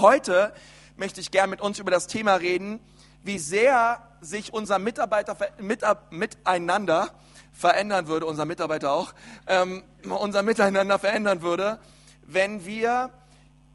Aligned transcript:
Heute 0.00 0.54
möchte 0.96 1.20
ich 1.20 1.30
gern 1.30 1.50
mit 1.50 1.60
uns 1.60 1.78
über 1.78 1.90
das 1.90 2.06
Thema 2.06 2.36
reden, 2.36 2.80
wie 3.22 3.38
sehr 3.38 4.00
sich 4.22 4.50
unser 4.54 4.78
Mitarbeiter 4.78 5.36
mit, 5.58 5.82
miteinander 6.10 7.10
verändern 7.52 8.06
würde, 8.06 8.24
unser 8.24 8.46
Mitarbeiter 8.46 8.92
auch, 8.92 9.12
ähm, 9.46 9.82
unser 10.08 10.42
Miteinander 10.42 10.98
verändern 10.98 11.42
würde, 11.42 11.78
wenn 12.22 12.64
wir 12.64 13.10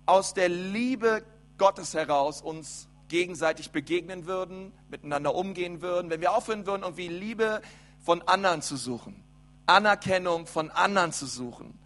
aus 0.08 0.34
der 0.34 0.50
Liebe 0.50 1.24
Gottes 1.60 1.94
heraus 1.94 2.42
uns 2.42 2.88
gegenseitig 3.08 3.70
begegnen 3.70 4.26
würden, 4.26 4.72
miteinander 4.90 5.36
umgehen 5.36 5.84
würden, 5.84 6.10
wenn 6.10 6.22
wir 6.22 6.34
aufhören 6.34 6.66
würden, 6.66 6.82
irgendwie 6.82 7.08
Liebe 7.08 7.62
von 8.04 8.24
anderen 8.24 8.64
zu 8.64 8.78
suchen, 8.78 9.24
Anerkennung 9.68 10.48
von 10.48 10.72
anderen 10.72 11.12
zu 11.12 11.28
suchen, 11.28 11.78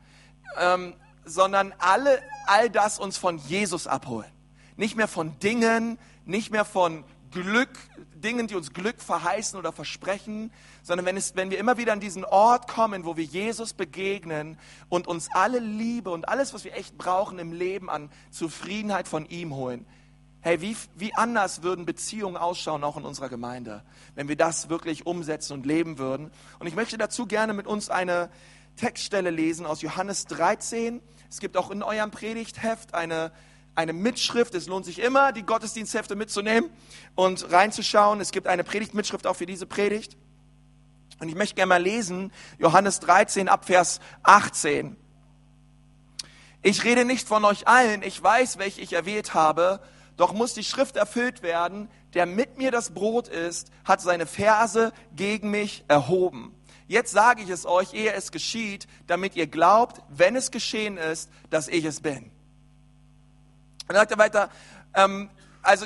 ähm, 0.57 0.93
sondern 1.30 1.73
alle, 1.77 2.21
all 2.48 2.70
das 2.70 3.00
uns 3.00 3.18
von 3.18 3.38
Jesus 3.38 3.88
abholen. 3.88 4.32
Nicht 4.75 4.96
mehr 4.96 5.07
von 5.07 5.38
Dingen, 5.39 6.00
nicht 6.25 6.51
mehr 6.51 6.65
von 6.65 7.04
Glück, 7.32 7.70
Dingen, 8.15 8.47
die 8.47 8.56
uns 8.56 8.74
Glück 8.74 9.00
verheißen 9.00 9.57
oder 9.57 9.71
versprechen, 9.71 10.51
sondern 10.82 11.06
wenn, 11.06 11.15
es, 11.15 11.36
wenn 11.36 11.51
wir 11.51 11.60
immer 11.60 11.78
wieder 11.78 11.93
an 11.93 12.00
diesen 12.00 12.25
Ort 12.25 12.68
kommen, 12.68 13.06
wo 13.06 13.15
wir 13.15 13.23
Jesus 13.23 13.73
begegnen 13.73 14.57
und 14.89 15.07
uns 15.07 15.29
alle 15.34 15.60
Liebe 15.60 16.10
und 16.10 16.28
alles, 16.28 16.54
was 16.54 16.64
wir 16.64 16.75
echt 16.75 16.97
brauchen 16.97 17.37
im 17.39 17.54
Leben 17.54 17.89
an 17.89 18.09
Zufriedenheit 18.32 19.07
von 19.07 19.25
ihm 19.28 19.54
holen. 19.54 19.86
Hey, 20.42 20.61
wie, 20.61 20.75
wie 20.96 21.14
anders 21.15 21.64
würden 21.64 21.86
Beziehungen 21.86 22.37
ausschauen, 22.37 22.84
auch 22.84 22.98
in 22.98 23.04
unserer 23.04 23.29
Gemeinde, 23.29 23.84
wenn 24.15 24.29
wir 24.29 24.37
das 24.37 24.70
wirklich 24.70 25.06
umsetzen 25.06 25.54
und 25.54 25.65
leben 25.65 25.98
würden. 25.98 26.32
Und 26.59 26.68
ich 26.68 26.75
möchte 26.75 26.98
dazu 26.98 27.28
gerne 27.28 27.54
mit 27.54 27.68
uns 27.68 27.89
eine 27.89 28.29
Textstelle 28.78 29.29
lesen 29.29 29.65
aus 29.65 29.82
Johannes 29.82 30.25
13. 30.28 31.01
Es 31.29 31.39
gibt 31.39 31.57
auch 31.57 31.71
in 31.71 31.83
eurem 31.83 32.11
Predigtheft 32.11 32.94
eine 32.94 33.31
eine 33.80 33.94
Mitschrift. 33.94 34.53
Es 34.56 34.67
lohnt 34.67 34.86
sich 34.86 35.00
immer, 35.00 35.31
die 35.31 35.44
Gottesdiensthefte 35.44 36.16
mitzunehmen 36.16 36.70
und 37.16 37.50
reinzuschauen. 37.52 38.20
Es 38.20 38.31
gibt 38.31 38.48
eine 38.48 38.64
Predigtmitschrift 38.66 39.26
auch 39.26 39.36
für 39.36 39.45
diese 39.45 39.66
Predigt. 39.66 40.18
Und 41.20 41.30
ich 41.30 41.36
möchte 41.36 41.56
gerne 41.56 41.70
mal 41.70 41.81
lesen, 41.81 42.31
Johannes 42.58 43.00
13 43.00 43.48
ab 43.48 43.66
Vers 43.66 44.00
18. 44.23 44.95
Ich 46.62 46.84
rede 46.84 47.06
nicht 47.06 47.28
von 47.28 47.46
euch 47.46 47.68
allen, 47.68 48.03
ich 48.03 48.22
weiß, 48.22 48.58
welche 48.58 48.81
ich 48.81 48.94
erwählt 48.94 49.34
habe, 49.34 49.80
doch 50.18 50.34
muss 50.34 50.53
die 50.53 50.66
Schrift 50.66 50.98
erfüllt 50.98 51.42
werden, 51.42 51.90
der 52.14 52.25
mit 52.25 52.58
mir 52.58 52.72
das 52.72 52.94
Brot 52.94 53.30
ist, 53.30 53.72
hat 53.86 54.02
seine 54.02 54.25
Verse 54.25 54.92
gegen 55.16 55.52
mich 55.52 55.86
erhoben. 55.88 56.53
Jetzt 56.90 57.12
sage 57.12 57.44
ich 57.44 57.50
es 57.50 57.68
euch, 57.68 57.94
ehe 57.94 58.14
es 58.14 58.32
geschieht, 58.32 58.88
damit 59.06 59.36
ihr 59.36 59.45
glaubt, 59.45 60.02
wenn 60.09 60.36
es 60.36 60.50
geschehen 60.50 60.98
ist, 60.98 61.30
dass 61.52 61.68
ich 61.68 61.86
es 61.86 62.02
bin. 62.02 62.31
Dann 63.88 63.96
sagt 63.96 64.12
er 64.12 64.18
weiter, 64.18 64.50
ähm, 64.96 65.30
also 65.62 65.86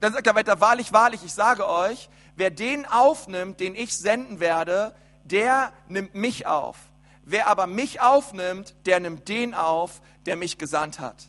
dann 0.00 0.12
sagt 0.12 0.26
er 0.26 0.34
weiter, 0.34 0.60
wahrlich, 0.60 0.92
wahrlich, 0.92 1.22
ich 1.24 1.32
sage 1.32 1.68
euch, 1.68 2.10
wer 2.34 2.50
den 2.50 2.84
aufnimmt, 2.84 3.60
den 3.60 3.76
ich 3.76 3.96
senden 3.96 4.40
werde, 4.40 4.92
der 5.22 5.72
nimmt 5.86 6.16
mich 6.16 6.48
auf. 6.48 6.76
Wer 7.22 7.46
aber 7.46 7.68
mich 7.68 8.00
aufnimmt, 8.00 8.74
der 8.86 8.98
nimmt 8.98 9.28
den 9.28 9.54
auf, 9.54 10.00
der 10.26 10.34
mich 10.34 10.58
gesandt 10.58 10.98
hat. 10.98 11.28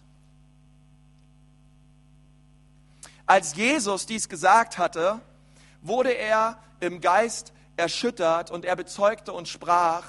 Als 3.27 3.55
Jesus 3.55 4.07
dies 4.07 4.29
gesagt 4.29 4.79
hatte, 4.79 5.21
wurde 5.83 6.09
er 6.09 6.57
im 6.79 7.01
Geist 7.01 7.53
erschüttert 7.81 8.51
und 8.51 8.63
er 8.63 8.75
bezeugte 8.75 9.33
und 9.33 9.47
sprach. 9.47 10.05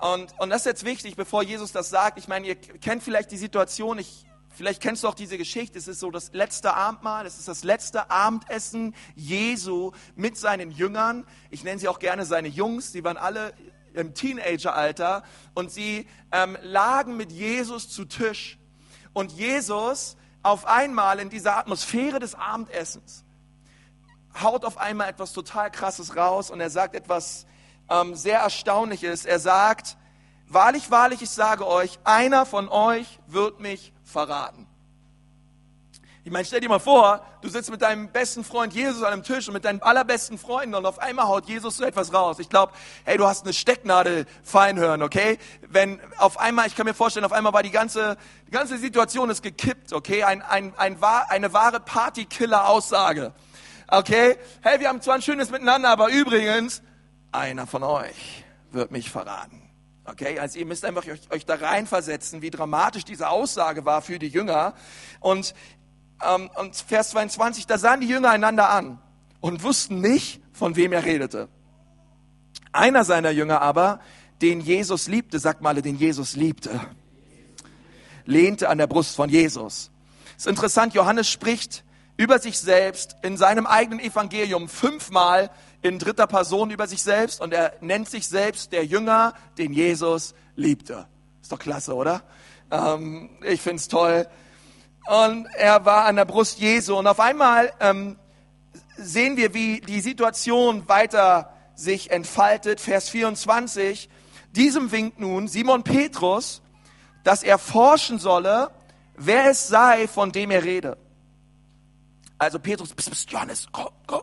Und, 0.00 0.34
und 0.38 0.50
das 0.50 0.62
ist 0.62 0.66
jetzt 0.66 0.84
wichtig, 0.84 1.16
bevor 1.16 1.42
Jesus 1.42 1.72
das 1.72 1.90
sagt. 1.90 2.18
Ich 2.18 2.28
meine, 2.28 2.46
ihr 2.46 2.54
kennt 2.56 3.02
vielleicht 3.02 3.30
die 3.30 3.36
Situation, 3.36 3.98
ich 3.98 4.26
Vielleicht 4.54 4.82
kennst 4.82 5.02
du 5.02 5.08
auch 5.08 5.14
diese 5.14 5.38
Geschichte. 5.38 5.78
Es 5.78 5.88
ist 5.88 6.00
so 6.00 6.10
das 6.10 6.34
letzte 6.34 6.74
Abendmahl, 6.74 7.24
es 7.24 7.38
ist 7.38 7.48
das 7.48 7.64
letzte 7.64 8.10
Abendessen 8.10 8.94
Jesu 9.16 9.92
mit 10.14 10.36
seinen 10.36 10.70
Jüngern. 10.70 11.26
Ich 11.50 11.64
nenne 11.64 11.78
sie 11.78 11.88
auch 11.88 11.98
gerne 11.98 12.26
seine 12.26 12.48
Jungs. 12.48 12.92
Sie 12.92 13.02
waren 13.02 13.16
alle 13.16 13.54
im 13.94 14.12
Teenageralter 14.12 15.22
und 15.54 15.70
sie 15.70 16.06
ähm, 16.32 16.58
lagen 16.60 17.16
mit 17.16 17.32
Jesus 17.32 17.88
zu 17.88 18.04
Tisch. 18.04 18.58
Und 19.14 19.32
Jesus 19.32 20.18
auf 20.42 20.66
einmal 20.66 21.18
in 21.18 21.30
dieser 21.30 21.56
Atmosphäre 21.56 22.18
des 22.18 22.34
Abendessens 22.34 23.24
haut 24.40 24.64
auf 24.64 24.78
einmal 24.78 25.08
etwas 25.08 25.32
total 25.32 25.70
Krasses 25.70 26.16
raus 26.16 26.50
und 26.50 26.60
er 26.60 26.70
sagt 26.70 26.94
etwas 26.94 27.46
ähm, 27.90 28.14
sehr 28.14 28.40
Erstaunliches. 28.40 29.24
Er 29.24 29.38
sagt, 29.38 29.96
wahrlich, 30.48 30.90
wahrlich, 30.90 31.22
ich 31.22 31.30
sage 31.30 31.66
euch, 31.66 31.98
einer 32.04 32.46
von 32.46 32.68
euch 32.68 33.18
wird 33.26 33.60
mich 33.60 33.92
verraten. 34.04 34.66
Ich 36.24 36.30
meine, 36.30 36.44
stell 36.44 36.60
dir 36.60 36.68
mal 36.68 36.78
vor, 36.78 37.26
du 37.40 37.48
sitzt 37.48 37.68
mit 37.68 37.82
deinem 37.82 38.08
besten 38.12 38.44
Freund 38.44 38.72
Jesus 38.72 39.02
an 39.02 39.12
einem 39.12 39.24
Tisch 39.24 39.48
und 39.48 39.54
mit 39.54 39.64
deinen 39.64 39.82
allerbesten 39.82 40.38
Freunden 40.38 40.76
und 40.76 40.86
auf 40.86 41.00
einmal 41.00 41.26
haut 41.26 41.48
Jesus 41.48 41.78
so 41.78 41.84
etwas 41.84 42.14
raus. 42.14 42.38
Ich 42.38 42.48
glaube, 42.48 42.72
hey, 43.02 43.18
du 43.18 43.26
hast 43.26 43.42
eine 43.42 43.52
Stecknadel 43.52 44.26
fein 44.44 44.78
hören, 44.78 45.02
okay? 45.02 45.36
Wenn 45.62 46.00
auf 46.18 46.38
einmal, 46.38 46.68
ich 46.68 46.76
kann 46.76 46.86
mir 46.86 46.94
vorstellen, 46.94 47.24
auf 47.24 47.32
einmal 47.32 47.52
war 47.52 47.64
die 47.64 47.72
ganze, 47.72 48.16
die 48.46 48.52
ganze 48.52 48.78
Situation 48.78 49.30
ist 49.30 49.42
gekippt, 49.42 49.92
okay? 49.92 50.22
Ein, 50.22 50.42
ein, 50.42 50.72
ein, 50.76 51.02
eine 51.02 51.52
wahre 51.52 51.80
Partykiller-Aussage, 51.80 53.32
okay? 53.92 54.36
Hey, 54.62 54.80
wir 54.80 54.88
haben 54.88 55.00
zwar 55.00 55.16
ein 55.16 55.22
schönes 55.22 55.50
Miteinander, 55.50 55.90
aber 55.90 56.08
übrigens, 56.08 56.82
einer 57.30 57.66
von 57.66 57.82
euch 57.82 58.44
wird 58.70 58.90
mich 58.90 59.10
verraten. 59.10 59.62
Okay, 60.04 60.38
also 60.38 60.58
ihr 60.58 60.66
müsst 60.66 60.84
einfach 60.84 61.06
euch, 61.06 61.30
euch 61.30 61.46
da 61.46 61.54
reinversetzen, 61.54 62.42
wie 62.42 62.50
dramatisch 62.50 63.04
diese 63.04 63.28
Aussage 63.28 63.84
war 63.84 64.02
für 64.02 64.18
die 64.18 64.28
Jünger. 64.28 64.74
Und, 65.20 65.54
ähm, 66.26 66.50
und 66.56 66.74
Vers 66.74 67.10
22, 67.10 67.66
da 67.66 67.78
sahen 67.78 68.00
die 68.00 68.08
Jünger 68.08 68.30
einander 68.30 68.70
an 68.70 68.98
und 69.40 69.62
wussten 69.62 70.00
nicht, 70.00 70.42
von 70.52 70.74
wem 70.74 70.92
er 70.92 71.04
redete. 71.04 71.48
Einer 72.72 73.04
seiner 73.04 73.30
Jünger 73.30 73.60
aber, 73.60 74.00
den 74.40 74.60
Jesus 74.60 75.06
liebte, 75.06 75.38
sagt 75.38 75.62
mal, 75.62 75.80
den 75.80 75.96
Jesus 75.96 76.34
liebte, 76.34 76.80
lehnte 78.24 78.68
an 78.68 78.78
der 78.78 78.88
Brust 78.88 79.14
von 79.14 79.28
Jesus. 79.28 79.92
Es 80.36 80.44
ist 80.44 80.46
interessant, 80.48 80.94
Johannes 80.94 81.28
spricht 81.28 81.84
über 82.16 82.38
sich 82.38 82.58
selbst 82.58 83.16
in 83.22 83.36
seinem 83.36 83.66
eigenen 83.66 84.00
Evangelium 84.00 84.68
fünfmal 84.68 85.50
in 85.82 85.98
dritter 85.98 86.26
Person 86.26 86.70
über 86.70 86.86
sich 86.86 87.02
selbst 87.02 87.40
und 87.40 87.52
er 87.52 87.74
nennt 87.80 88.08
sich 88.08 88.26
selbst 88.28 88.72
der 88.72 88.84
Jünger, 88.84 89.34
den 89.58 89.72
Jesus 89.72 90.34
liebte. 90.54 91.06
Ist 91.40 91.50
doch 91.50 91.58
klasse, 91.58 91.94
oder? 91.94 92.22
Ähm, 92.70 93.30
ich 93.44 93.60
find's 93.60 93.88
toll. 93.88 94.28
Und 95.06 95.46
er 95.54 95.84
war 95.84 96.04
an 96.04 96.16
der 96.16 96.24
Brust 96.24 96.60
Jesu 96.60 96.96
und 96.96 97.06
auf 97.06 97.18
einmal 97.18 97.72
ähm, 97.80 98.16
sehen 98.96 99.36
wir, 99.36 99.52
wie 99.54 99.80
die 99.80 100.00
Situation 100.00 100.88
weiter 100.88 101.52
sich 101.74 102.10
entfaltet. 102.10 102.80
Vers 102.80 103.08
24. 103.08 104.08
Diesem 104.54 104.92
winkt 104.92 105.18
nun 105.18 105.48
Simon 105.48 105.82
Petrus, 105.82 106.62
dass 107.24 107.42
er 107.42 107.58
forschen 107.58 108.18
solle, 108.18 108.70
wer 109.16 109.50
es 109.50 109.66
sei, 109.68 110.06
von 110.06 110.30
dem 110.30 110.50
er 110.50 110.62
rede. 110.62 110.96
Also 112.42 112.58
Petrus, 112.58 112.92
bist, 112.92 113.08
bist 113.08 113.30
Johannes, 113.30 113.68
komm, 113.70 113.90
komm, 114.04 114.22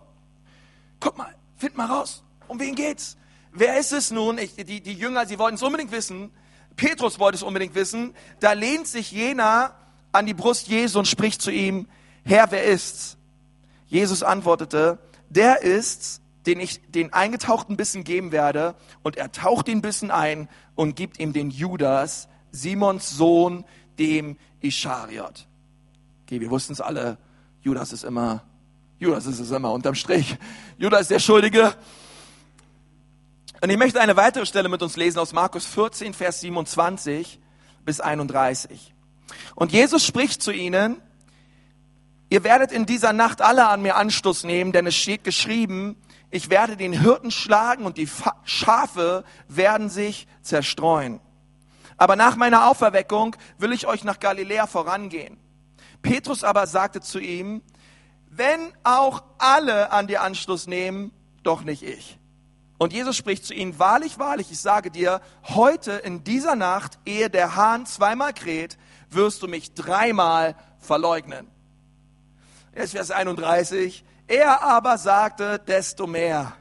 guck 1.00 1.18
mal, 1.18 1.34
find 1.56 1.78
mal 1.78 1.85
raus, 1.85 2.22
um 2.50 2.59
wen 2.59 2.75
geht's? 2.75 3.16
Wer 3.53 3.80
ist 3.80 3.94
es 3.94 4.12
nun? 4.12 4.38
Ich, 4.38 4.57
die, 4.57 4.81
die 4.81 4.94
Jünger, 4.94 5.25
sie 5.25 5.40
wollten 5.40 5.56
es 5.56 5.63
unbedingt 5.63 5.94
wissen. 5.94 6.30
Petrus 6.75 7.18
wollte 7.18 7.38
es 7.38 7.44
unbedingt 7.44 7.75
wissen. 7.75 8.13
Da 8.41 8.52
lehnt 8.52 8.88
sich 8.88 9.13
jener 9.13 9.74
an 10.12 10.25
die 10.25 10.34
Brust 10.34 10.68
Jesu 10.68 11.00
und 11.00 11.07
spricht 11.07 11.41
zu 11.41 11.50
ihm, 11.50 11.88
Herr, 12.25 12.52
wer 12.52 12.66
ist's? 12.66 13.16
Jesus 13.88 14.22
antwortete, 14.22 15.00
der 15.30 15.62
ist's, 15.62 16.19
den 16.46 16.59
ich 16.59 16.81
den 16.91 17.13
eingetauchten 17.13 17.78
Bissen 17.78 18.03
geben 18.03 18.34
werde. 18.34 18.75
Und 19.01 19.16
er 19.16 19.31
taucht 19.31 19.69
den 19.69 19.81
Bissen 19.81 20.12
ein 20.12 20.50
und 20.75 20.97
gibt 20.97 21.19
ihm 21.19 21.31
den 21.31 21.51
Judas, 21.51 22.28
Simons 22.51 23.12
Sohn, 23.12 23.63
dem 23.97 24.38
Ischariot. 24.59 25.47
Okay, 26.25 26.41
wir 26.41 26.50
wussten 26.50 26.74
es 26.74 26.81
alle, 26.81 27.18
Judas 27.62 27.92
ist 27.92 28.04
immer, 28.04 28.44
Judas 29.00 29.26
ist 29.26 29.40
es 29.40 29.52
immer 29.52 29.72
unterm 29.72 29.96
Strich. 29.96 30.38
Judas 30.78 31.02
ist 31.02 31.12
der 31.12 31.20
Schuldige. 31.20 31.76
Und 33.62 33.70
ich 33.70 33.78
möchte 33.78 34.00
eine 34.00 34.16
weitere 34.16 34.46
Stelle 34.46 34.70
mit 34.70 34.82
uns 34.82 34.96
lesen 34.96 35.20
aus 35.20 35.34
Markus 35.34 35.66
14, 35.66 36.14
Vers 36.14 36.40
27 36.40 37.40
bis 37.84 38.00
31. 38.00 38.94
Und 39.56 39.74
Jesus 39.74 40.06
spricht 40.06 40.42
zu 40.42 40.52
ihnen, 40.52 41.02
ihr 42.30 42.46
werdet 42.46 42.72
in 42.72 42.86
dieser 42.86 43.12
Nacht 43.12 43.42
alle 43.42 43.68
an 43.68 43.82
mir 43.82 43.98
Anstoß 43.98 44.46
nehmen, 44.46 44.72
denn 44.72 44.88
es 44.88 44.96
steht 44.96 45.26
geschrieben, 45.26 45.98
ich 46.32 46.50
werde 46.50 46.78
den 46.78 46.94
Hirten 46.94 47.32
schlagen 47.32 47.86
und 47.86 47.98
die 47.98 48.08
Schafe 48.46 49.26
werden 49.48 49.90
sich 49.90 50.28
zerstreuen. 50.42 51.20
Aber 51.98 52.16
nach 52.16 52.38
meiner 52.38 52.70
Auferweckung 52.70 53.36
will 53.58 53.74
ich 53.74 53.86
euch 53.86 54.06
nach 54.06 54.20
Galiläa 54.20 54.68
vorangehen. 54.68 55.38
Petrus 56.01 56.44
aber 56.44 56.68
sagte 56.68 57.01
zu 57.01 57.19
ihm, 57.19 57.62
wenn 58.30 58.60
auch 58.84 59.24
alle 59.38 59.92
an 59.92 60.07
dir 60.07 60.22
Anschluss 60.22 60.68
nehmen, 60.68 61.12
doch 61.44 61.63
nicht 61.63 61.84
ich. 61.84 62.19
Und 62.78 62.94
Jesus 62.94 63.18
spricht 63.18 63.46
zu 63.46 63.54
ihnen, 63.54 63.78
wahrlich, 63.78 64.19
wahrlich, 64.19 64.51
ich 64.51 64.60
sage 64.60 64.90
dir, 64.90 65.19
heute 65.44 65.92
in 65.92 66.24
dieser 66.24 66.56
Nacht, 66.56 66.98
ehe 67.06 67.30
der 67.30 67.57
Hahn 67.57 67.86
zweimal 67.86 68.34
kräht, 68.34 68.78
wirst 69.10 69.44
du 69.44 69.48
mich 69.48 69.74
dreimal 69.74 70.56
verleugnen. 70.80 71.48
Jetzt 72.74 72.92
Vers 72.92 73.12
31. 73.12 74.06
Er 74.28 74.63
aber 74.63 74.98
sagte, 74.98 75.60
desto 75.60 76.07
mehr. 76.07 76.54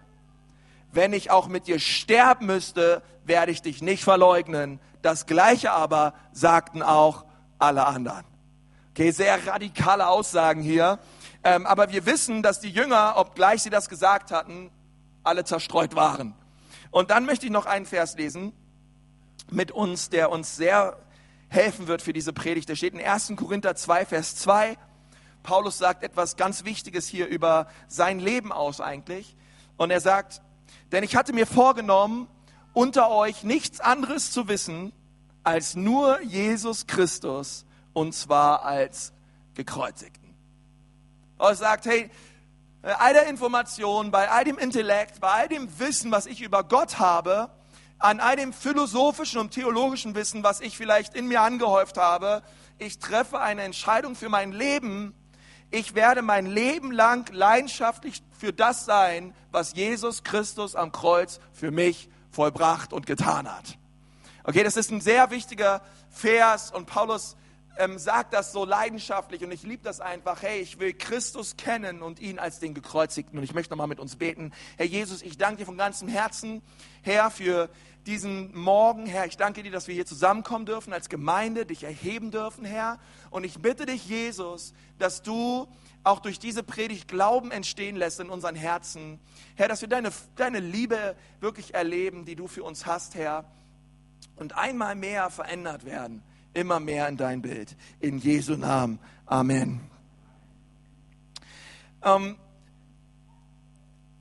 Wenn 0.90 1.12
ich 1.12 1.30
auch 1.30 1.46
mit 1.46 1.66
dir 1.68 1.78
sterben 1.78 2.46
müsste, 2.46 3.02
werde 3.24 3.52
ich 3.52 3.62
dich 3.62 3.82
nicht 3.82 4.02
verleugnen. 4.02 4.80
Das 5.02 5.26
Gleiche 5.26 5.70
aber 5.70 6.14
sagten 6.32 6.82
auch 6.82 7.26
alle 7.58 7.86
anderen. 7.86 8.24
Okay, 8.98 9.12
sehr 9.12 9.46
radikale 9.46 10.08
Aussagen 10.08 10.60
hier. 10.60 10.98
Ähm, 11.44 11.66
aber 11.66 11.92
wir 11.92 12.04
wissen, 12.04 12.42
dass 12.42 12.58
die 12.58 12.68
Jünger, 12.68 13.14
obgleich 13.16 13.62
sie 13.62 13.70
das 13.70 13.88
gesagt 13.88 14.32
hatten, 14.32 14.72
alle 15.22 15.44
zerstreut 15.44 15.94
waren. 15.94 16.34
Und 16.90 17.12
dann 17.12 17.24
möchte 17.24 17.46
ich 17.46 17.52
noch 17.52 17.66
einen 17.66 17.86
Vers 17.86 18.16
lesen 18.16 18.52
mit 19.52 19.70
uns, 19.70 20.10
der 20.10 20.32
uns 20.32 20.56
sehr 20.56 20.98
helfen 21.48 21.86
wird 21.86 22.02
für 22.02 22.12
diese 22.12 22.32
Predigt. 22.32 22.68
Der 22.68 22.74
steht 22.74 22.92
in 22.92 23.00
1. 23.00 23.34
Korinther 23.36 23.76
2, 23.76 24.04
Vers 24.04 24.34
2. 24.34 24.76
Paulus 25.44 25.78
sagt 25.78 26.02
etwas 26.02 26.34
ganz 26.34 26.64
Wichtiges 26.64 27.06
hier 27.06 27.28
über 27.28 27.68
sein 27.86 28.18
Leben 28.18 28.50
aus 28.50 28.80
eigentlich. 28.80 29.36
Und 29.76 29.92
er 29.92 30.00
sagt, 30.00 30.42
denn 30.90 31.04
ich 31.04 31.14
hatte 31.14 31.32
mir 31.32 31.46
vorgenommen, 31.46 32.26
unter 32.72 33.12
euch 33.12 33.44
nichts 33.44 33.78
anderes 33.78 34.32
zu 34.32 34.48
wissen, 34.48 34.92
als 35.44 35.76
nur 35.76 36.20
Jesus 36.22 36.88
Christus 36.88 37.64
und 37.98 38.14
zwar 38.14 38.64
als 38.64 39.12
Gekreuzigten. 39.54 40.32
Er 41.36 41.54
sagt, 41.56 41.84
hey, 41.86 42.10
bei 42.80 42.94
all 42.96 43.12
der 43.12 43.26
Information, 43.26 44.12
bei 44.12 44.30
all 44.30 44.44
dem 44.44 44.56
Intellekt, 44.56 45.20
bei 45.20 45.28
all 45.28 45.48
dem 45.48 45.80
Wissen, 45.80 46.12
was 46.12 46.26
ich 46.26 46.40
über 46.40 46.62
Gott 46.62 47.00
habe, 47.00 47.50
an 47.98 48.20
all 48.20 48.36
dem 48.36 48.52
philosophischen 48.52 49.40
und 49.40 49.50
theologischen 49.50 50.14
Wissen, 50.14 50.44
was 50.44 50.60
ich 50.60 50.76
vielleicht 50.76 51.16
in 51.16 51.26
mir 51.26 51.40
angehäuft 51.42 51.98
habe, 51.98 52.44
ich 52.78 53.00
treffe 53.00 53.40
eine 53.40 53.62
Entscheidung 53.62 54.14
für 54.14 54.28
mein 54.28 54.52
Leben. 54.52 55.12
Ich 55.72 55.96
werde 55.96 56.22
mein 56.22 56.46
Leben 56.46 56.92
lang 56.92 57.28
leidenschaftlich 57.32 58.22
für 58.38 58.52
das 58.52 58.84
sein, 58.84 59.34
was 59.50 59.74
Jesus 59.74 60.22
Christus 60.22 60.76
am 60.76 60.92
Kreuz 60.92 61.40
für 61.52 61.72
mich 61.72 62.08
vollbracht 62.30 62.92
und 62.92 63.06
getan 63.06 63.52
hat. 63.52 63.76
Okay, 64.44 64.62
das 64.62 64.76
ist 64.76 64.92
ein 64.92 65.00
sehr 65.00 65.32
wichtiger 65.32 65.82
Vers 66.10 66.70
und 66.70 66.86
Paulus 66.86 67.36
ähm, 67.78 67.98
sagt 67.98 68.34
das 68.34 68.52
so 68.52 68.64
leidenschaftlich 68.64 69.44
und 69.44 69.52
ich 69.52 69.62
liebe 69.62 69.82
das 69.84 70.00
einfach. 70.00 70.42
Hey, 70.42 70.60
ich 70.60 70.78
will 70.80 70.92
Christus 70.92 71.56
kennen 71.56 72.02
und 72.02 72.20
ihn 72.20 72.38
als 72.38 72.58
den 72.58 72.74
Gekreuzigten. 72.74 73.38
Und 73.38 73.44
ich 73.44 73.54
möchte 73.54 73.72
nochmal 73.72 73.86
mit 73.86 74.00
uns 74.00 74.16
beten. 74.16 74.52
Herr 74.76 74.86
Jesus, 74.86 75.22
ich 75.22 75.38
danke 75.38 75.58
dir 75.58 75.66
von 75.66 75.78
ganzem 75.78 76.08
Herzen, 76.08 76.60
Herr, 77.02 77.30
für 77.30 77.70
diesen 78.04 78.54
Morgen, 78.56 79.06
Herr. 79.06 79.26
Ich 79.26 79.36
danke 79.36 79.62
dir, 79.62 79.70
dass 79.70 79.86
wir 79.86 79.94
hier 79.94 80.06
zusammenkommen 80.06 80.66
dürfen 80.66 80.92
als 80.92 81.08
Gemeinde, 81.08 81.66
dich 81.66 81.84
erheben 81.84 82.30
dürfen, 82.30 82.64
Herr. 82.64 82.98
Und 83.30 83.44
ich 83.44 83.60
bitte 83.60 83.86
dich, 83.86 84.08
Jesus, 84.08 84.74
dass 84.98 85.22
du 85.22 85.68
auch 86.02 86.18
durch 86.18 86.38
diese 86.38 86.62
Predigt 86.62 87.06
Glauben 87.06 87.50
entstehen 87.52 87.96
lässt 87.96 88.18
in 88.18 88.30
unseren 88.30 88.56
Herzen. 88.56 89.20
Herr, 89.54 89.68
dass 89.68 89.82
wir 89.82 89.88
deine, 89.88 90.10
deine 90.36 90.58
Liebe 90.58 91.16
wirklich 91.40 91.74
erleben, 91.74 92.24
die 92.24 92.34
du 92.34 92.48
für 92.48 92.64
uns 92.64 92.86
hast, 92.86 93.14
Herr. 93.14 93.44
Und 94.36 94.56
einmal 94.56 94.94
mehr 94.94 95.30
verändert 95.30 95.84
werden 95.84 96.22
immer 96.54 96.80
mehr 96.80 97.08
in 97.08 97.16
dein 97.16 97.42
Bild. 97.42 97.76
In 98.00 98.18
Jesu 98.18 98.56
Namen. 98.56 98.98
Amen. 99.26 99.80
Ähm, 102.02 102.36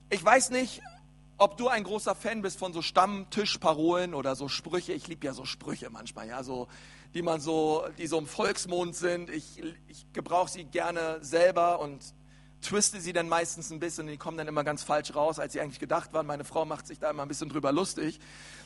ich 0.10 0.24
weiß 0.24 0.52
nicht, 0.52 0.82
ob 1.38 1.58
du 1.58 1.68
ein 1.68 1.84
großer 1.84 2.16
Fan 2.16 2.42
bist 2.42 2.58
von 2.58 2.74
so 2.74 2.82
Stammtischparolen 2.82 4.14
oder 4.14 4.36
so 4.36 4.48
Sprüche. 4.48 4.94
Ich 4.94 5.08
liebe 5.08 5.26
ja 5.26 5.34
so 5.34 5.46
Sprüche 5.46 5.90
manchmal, 5.90 6.28
ja, 6.28 6.44
so, 6.44 6.68
die 7.14 7.22
man 7.22 7.40
so, 7.40 7.86
die 7.98 8.08
so 8.08 8.18
im 8.18 8.26
Volksmond 8.26 8.96
sind. 8.96 9.30
Ich, 9.30 9.62
ich 9.88 10.12
gebrauche 10.14 10.50
sie 10.50 10.64
gerne 10.66 11.20
selber 11.22 11.80
und 11.80 12.02
twiste 12.68 13.00
sie 13.00 13.14
dann 13.14 13.30
meistens 13.30 13.72
ein 13.72 13.80
bisschen, 13.80 14.08
die 14.08 14.18
kommen 14.18 14.38
dann 14.38 14.48
immer 14.48 14.64
ganz 14.64 14.84
falsch 14.84 15.16
raus, 15.16 15.40
als 15.40 15.54
sie 15.54 15.62
eigentlich 15.62 15.80
gedacht 15.80 16.14
waren. 16.14 16.26
Meine 16.26 16.44
Frau 16.44 16.66
macht 16.66 16.86
sich 16.86 17.00
da 17.00 17.10
immer 17.10 17.22
ein 17.22 17.28
bisschen 17.28 17.50
drüber 17.50 17.72
lustig. 17.72 18.20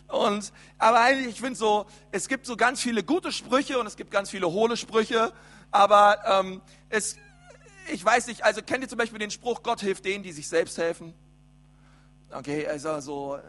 Und, 0.07 0.51
aber 0.77 1.01
eigentlich, 1.01 1.35
ich 1.35 1.41
finde 1.41 1.55
so, 1.55 1.85
es 2.11 2.27
gibt 2.27 2.45
so 2.45 2.57
ganz 2.57 2.81
viele 2.81 3.03
gute 3.03 3.31
Sprüche 3.31 3.79
und 3.79 3.85
es 3.87 3.95
gibt 3.95 4.11
ganz 4.11 4.29
viele 4.29 4.51
hohle 4.51 4.75
Sprüche, 4.75 5.31
aber 5.69 6.17
ähm, 6.25 6.61
es, 6.89 7.15
ich 7.91 8.03
weiß 8.03 8.27
nicht, 8.27 8.43
also 8.43 8.61
kennt 8.61 8.83
ihr 8.83 8.89
zum 8.89 8.97
Beispiel 8.97 9.19
den 9.19 9.31
Spruch, 9.31 9.63
Gott 9.63 9.81
hilft 9.81 10.03
denen, 10.05 10.23
die 10.23 10.31
sich 10.31 10.49
selbst 10.49 10.77
helfen? 10.77 11.13
Okay, 12.31 12.67
also 12.67 12.99
so, 12.99 13.39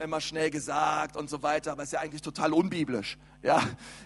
immer 0.00 0.20
schnell 0.20 0.50
gesagt 0.50 1.16
und 1.16 1.30
so 1.30 1.42
weiter, 1.42 1.72
aber 1.72 1.82
es 1.82 1.88
ist 1.88 1.92
ja 1.92 2.00
eigentlich 2.00 2.22
total 2.22 2.52
unbiblisch. 2.52 3.18
Ja, 3.42 3.62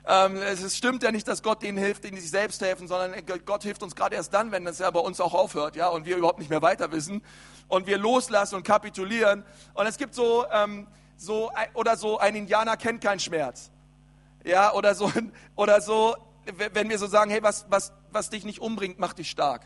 ähm, 0.07 0.37
es 0.37 0.77
stimmt 0.77 1.03
ja 1.03 1.13
nicht, 1.13 1.27
dass 1.27 1.43
Gott 1.43 1.63
denen 1.63 1.79
hilft, 1.79 2.05
denen 2.05 2.19
sich 2.19 2.31
selbst 2.31 2.61
helfen, 2.61 2.89
sondern 2.89 3.15
Gott 3.47 3.63
hilft 3.63 3.83
uns 3.83 3.97
gerade 3.97 4.17
erst 4.17 4.35
dann, 4.35 4.53
wenn 4.53 4.65
das 4.65 4.79
ja 4.79 4.91
bei 4.91 5.01
uns 5.01 5.21
auch 5.21 5.35
aufhört, 5.35 5.77
ja, 5.77 5.89
und 5.89 6.05
wir 6.05 6.17
überhaupt 6.17 6.39
nicht 6.39 6.51
mehr 6.51 6.63
weiter 6.63 6.93
wissen 6.93 7.23
und 7.69 7.87
wir 7.87 7.99
loslassen 7.99 8.57
und 8.57 8.63
kapitulieren. 8.65 9.45
Und 9.75 9.87
es 9.87 9.97
gibt 9.97 10.15
so, 10.15 10.45
ähm, 10.53 10.87
so 11.17 11.51
oder 11.75 11.97
so, 11.97 12.19
ein 12.19 12.35
Indianer 12.35 12.77
kennt 12.77 13.03
keinen 13.03 13.21
Schmerz, 13.21 13.71
ja, 14.45 14.73
oder 14.73 14.95
so, 14.95 15.11
oder 15.57 15.81
so, 15.81 16.17
wenn 16.73 16.89
wir 16.89 16.99
so 16.99 17.07
sagen, 17.07 17.31
hey, 17.31 17.43
was, 17.43 17.67
was, 17.69 17.93
was 18.11 18.31
dich 18.31 18.45
nicht 18.45 18.61
umbringt, 18.61 18.99
macht 18.99 19.19
dich 19.19 19.31
stark 19.31 19.63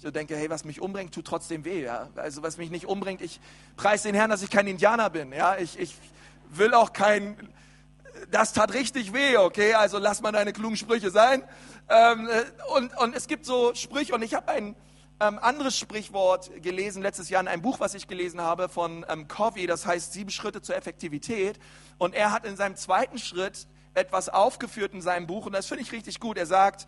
so 0.00 0.10
denke, 0.10 0.34
hey, 0.34 0.48
was 0.48 0.64
mich 0.64 0.80
umbringt, 0.80 1.14
tut 1.14 1.26
trotzdem 1.26 1.64
weh. 1.64 1.82
Ja? 1.84 2.08
Also 2.16 2.42
was 2.42 2.56
mich 2.56 2.70
nicht 2.70 2.86
umbringt, 2.86 3.20
ich 3.20 3.40
preise 3.76 4.08
den 4.08 4.14
Herrn, 4.14 4.30
dass 4.30 4.42
ich 4.42 4.50
kein 4.50 4.66
Indianer 4.66 5.10
bin. 5.10 5.32
Ja? 5.32 5.58
Ich, 5.58 5.78
ich 5.78 5.94
will 6.48 6.72
auch 6.74 6.92
kein, 6.92 7.36
das 8.30 8.52
tat 8.52 8.72
richtig 8.72 9.12
weh, 9.12 9.36
okay? 9.36 9.74
Also 9.74 9.98
lass 9.98 10.22
mal 10.22 10.32
deine 10.32 10.52
klugen 10.52 10.76
Sprüche 10.76 11.10
sein. 11.10 11.44
Ähm, 11.88 12.28
äh, 12.28 12.44
und, 12.76 12.96
und 12.96 13.14
es 13.14 13.26
gibt 13.26 13.44
so 13.44 13.74
Sprüche, 13.74 14.14
und 14.14 14.22
ich 14.22 14.34
habe 14.34 14.48
ein 14.48 14.74
ähm, 15.20 15.38
anderes 15.38 15.76
Sprichwort 15.76 16.50
gelesen, 16.62 17.02
letztes 17.02 17.28
Jahr 17.28 17.42
in 17.42 17.48
einem 17.48 17.62
Buch, 17.62 17.78
was 17.78 17.94
ich 17.94 18.08
gelesen 18.08 18.40
habe, 18.40 18.70
von 18.70 19.04
ähm, 19.08 19.28
Covey, 19.28 19.66
das 19.66 19.84
heißt 19.84 20.14
Sieben 20.14 20.30
Schritte 20.30 20.62
zur 20.62 20.76
Effektivität. 20.76 21.58
Und 21.98 22.14
er 22.14 22.32
hat 22.32 22.46
in 22.46 22.56
seinem 22.56 22.76
zweiten 22.76 23.18
Schritt 23.18 23.66
etwas 23.92 24.28
aufgeführt 24.30 24.94
in 24.94 25.02
seinem 25.02 25.26
Buch, 25.26 25.44
und 25.44 25.52
das 25.52 25.66
finde 25.66 25.82
ich 25.82 25.92
richtig 25.92 26.20
gut. 26.20 26.38
Er 26.38 26.46
sagt, 26.46 26.86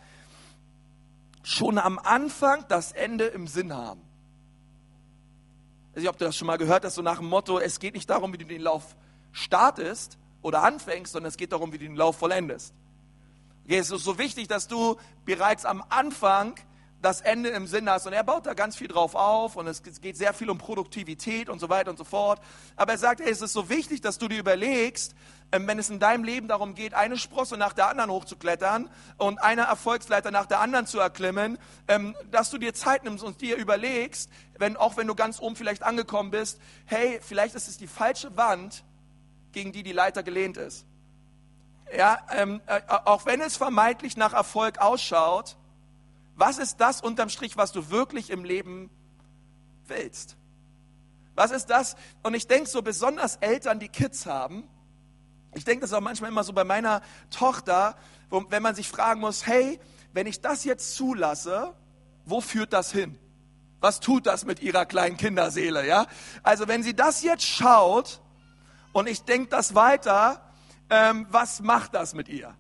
schon 1.43 1.79
am 1.79 1.99
Anfang 1.99 2.65
das 2.69 2.93
Ende 2.93 3.27
im 3.27 3.47
Sinn 3.47 3.73
haben. 3.73 4.01
Ich 5.91 5.97
weiß 5.97 6.03
nicht, 6.03 6.11
ob 6.11 6.19
du 6.19 6.25
das 6.25 6.37
schon 6.37 6.47
mal 6.47 6.59
gehört 6.59 6.85
hast, 6.85 6.95
so 6.95 7.03
nach 7.03 7.19
dem 7.19 7.29
Motto, 7.29 7.59
es 7.59 7.79
geht 7.79 7.95
nicht 7.95 8.09
darum, 8.09 8.33
wie 8.33 8.39
du 8.39 8.47
den 8.47 8.63
Lauf 8.63 8.97
startest 9.33 10.19
oder 10.41 10.63
anfängst, 10.63 11.13
sondern 11.13 11.29
es 11.29 11.37
geht 11.37 11.53
darum, 11.53 11.73
wie 11.73 11.79
du 11.79 11.85
den 11.85 11.97
Lauf 11.97 12.17
vollendest. 12.17 12.75
Okay, 13.65 13.79
es 13.79 13.91
ist 13.91 14.05
so 14.05 14.19
wichtig, 14.19 14.49
dass 14.49 14.69
du 14.69 14.97
bereits 15.25 15.65
am 15.65 15.85
Anfang 15.89 16.55
das 17.03 17.21
Ende 17.21 17.51
im 17.51 17.67
Sinn 17.67 17.91
hast. 17.91 18.07
Und 18.07 18.13
er 18.13 18.23
baut 18.23 18.47
da 18.47 18.55
ganz 18.55 18.77
viel 18.77 18.89
drauf 18.89 19.15
auf 19.15 19.57
und 19.57 19.67
es 19.67 19.83
geht 19.83 20.17
sehr 20.17 20.33
viel 20.33 20.49
um 20.49 20.59
Produktivität 20.59 21.49
und 21.49 21.59
so 21.59 21.69
weiter 21.69 21.91
und 21.91 21.99
so 21.99 22.05
fort. 22.05 22.41
Aber 22.77 22.93
er 22.93 22.99
sagt, 22.99 23.21
hey, 23.21 23.31
es 23.31 23.43
ist 23.43 23.53
so 23.53 23.69
wichtig, 23.69 24.01
dass 24.01 24.19
du 24.19 24.29
dir 24.29 24.39
überlegst, 24.39 25.15
ähm, 25.51 25.67
wenn 25.67 25.79
es 25.79 25.91
in 25.91 25.99
deinem 25.99 26.25
Leben 26.25 26.49
darum 26.49 26.75
geht, 26.75 26.95
eine 26.95 27.19
Sprosse 27.19 27.57
nach 27.57 27.73
der 27.73 27.89
anderen 27.89 28.11
hochzuklettern 28.11 28.89
und 29.19 29.43
eine 29.43 29.63
Erfolgsleiter 29.63 30.31
nach 30.31 30.47
der 30.47 30.61
anderen 30.61 30.87
zu 30.87 31.01
erklimmen, 31.01 31.59
ähm, 31.89 32.17
dass 32.31 32.51
du 32.51 32.59
dir 32.59 32.73
Zeit 32.73 33.05
nimmst 33.05 33.25
und 33.25 33.41
dir 33.41 33.57
überlegst, 33.57 34.31
wenn, 34.59 34.77
auch 34.77 34.97
wenn 34.97 35.09
du 35.09 35.15
ganz 35.15 35.41
oben 35.41 35.57
vielleicht 35.57 35.83
angekommen 35.83 36.31
bist, 36.31 36.61
hey, 36.87 37.21
vielleicht 37.21 37.57
ist 37.57 37.69
es 37.69 37.77
die 37.77 37.89
falsche 37.89 38.37
Wand, 38.37 38.85
gegen 39.51 39.73
die 39.73 39.83
die 39.83 39.93
Leiter 39.93 40.23
gelehnt 40.23 40.57
ist. 40.57 40.87
Ja, 41.95 42.19
ähm, 42.31 42.63
äh, 42.67 42.81
auch 42.89 43.27
wenn 43.27 43.41
es 43.43 43.57
vermeintlich 43.57 44.17
nach 44.17 44.33
Erfolg 44.33 44.79
ausschaut, 44.79 45.57
was 46.43 46.59
ist 46.59 46.79
das 46.81 47.01
unterm 47.01 47.29
Strich, 47.29 47.57
was 47.57 47.71
du 47.71 47.89
wirklich 47.91 48.29
im 48.29 48.43
Leben 48.43 48.91
willst? 49.87 50.37
Was 51.37 51.53
ist 51.53 51.67
das? 51.67 51.95
Und 52.25 52.35
ich 52.35 52.49
denke 52.49 52.69
so, 52.69 52.83
besonders 52.83 53.37
Eltern, 53.37 53.79
die 53.79 53.89
Kids 53.89 54.27
haben, 54.27 54.69
ich 55.55 55.65
denke 55.65 55.83
das 55.83 55.93
auch 55.93 56.01
manchmal 56.01 56.31
immer 56.33 56.43
so 56.43 56.53
bei 56.53 56.65
meiner 56.65 57.01
Tochter, 57.31 57.95
wo, 58.29 58.45
wenn 58.49 58.61
man 58.61 58.75
sich 58.75 58.89
fragen 58.89 59.21
muss, 59.21 59.47
hey, 59.47 59.79
wenn 60.15 60.27
ich 60.27 60.41
das 60.41 60.65
jetzt 60.65 60.97
zulasse, 60.97 61.77
wo 62.25 62.41
führt 62.41 62.73
das 62.73 62.91
hin? 62.91 63.17
Was 63.79 64.01
tut 64.01 64.27
das 64.27 64.45
mit 64.45 64.61
ihrer 64.63 64.85
kleinen 64.85 65.17
Kinderseele, 65.17 65.87
ja? 65.87 66.09
Also 66.43 66.67
wenn 66.67 66.83
sie 66.83 66.97
das 66.97 67.23
jetzt 67.23 67.45
schaut 67.45 68.21
und 68.93 69.09
ich 69.09 69.23
denke 69.23 69.49
das 69.49 69.77
weiter, 69.77 70.53
ähm, 70.91 71.25
was 71.31 71.61
macht 71.61 71.95
das 71.95 72.15
mit 72.15 72.29
ihr? 72.29 72.57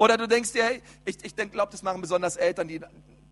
Oder 0.00 0.16
du 0.16 0.26
denkst 0.26 0.52
dir, 0.52 0.80
ich, 1.04 1.22
ich 1.22 1.36
glaube, 1.36 1.70
das 1.70 1.82
machen 1.82 2.00
besonders 2.00 2.36
Eltern, 2.36 2.66
die, 2.68 2.80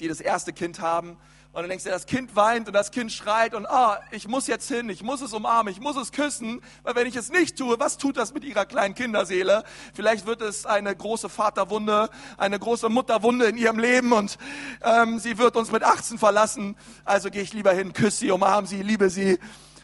die 0.00 0.06
das 0.06 0.20
erste 0.20 0.52
Kind 0.52 0.80
haben. 0.80 1.16
Und 1.52 1.62
dann 1.62 1.70
denkst 1.70 1.84
du, 1.84 1.88
das 1.90 2.04
Kind 2.04 2.36
weint 2.36 2.66
und 2.66 2.74
das 2.74 2.90
Kind 2.90 3.10
schreit 3.10 3.54
und 3.54 3.64
ah, 3.64 4.02
ich 4.10 4.28
muss 4.28 4.46
jetzt 4.46 4.68
hin, 4.68 4.90
ich 4.90 5.02
muss 5.02 5.22
es 5.22 5.32
umarmen, 5.32 5.72
ich 5.72 5.80
muss 5.80 5.96
es 5.96 6.12
küssen, 6.12 6.60
weil 6.82 6.94
wenn 6.94 7.06
ich 7.06 7.16
es 7.16 7.30
nicht 7.30 7.56
tue, 7.56 7.80
was 7.80 7.96
tut 7.96 8.18
das 8.18 8.34
mit 8.34 8.44
ihrer 8.44 8.66
kleinen 8.66 8.94
Kinderseele? 8.94 9.64
Vielleicht 9.94 10.26
wird 10.26 10.42
es 10.42 10.66
eine 10.66 10.94
große 10.94 11.30
Vaterwunde, 11.30 12.10
eine 12.36 12.58
große 12.58 12.90
Mutterwunde 12.90 13.46
in 13.46 13.56
ihrem 13.56 13.78
Leben 13.78 14.12
und 14.12 14.36
ähm, 14.82 15.18
sie 15.18 15.38
wird 15.38 15.56
uns 15.56 15.72
mit 15.72 15.82
18 15.82 16.18
verlassen. 16.18 16.76
Also 17.06 17.30
gehe 17.30 17.40
ich 17.40 17.54
lieber 17.54 17.72
hin, 17.72 17.94
küsse 17.94 18.18
sie, 18.18 18.30
umarme 18.30 18.66
sie, 18.66 18.82
liebe 18.82 19.08
sie. 19.08 19.38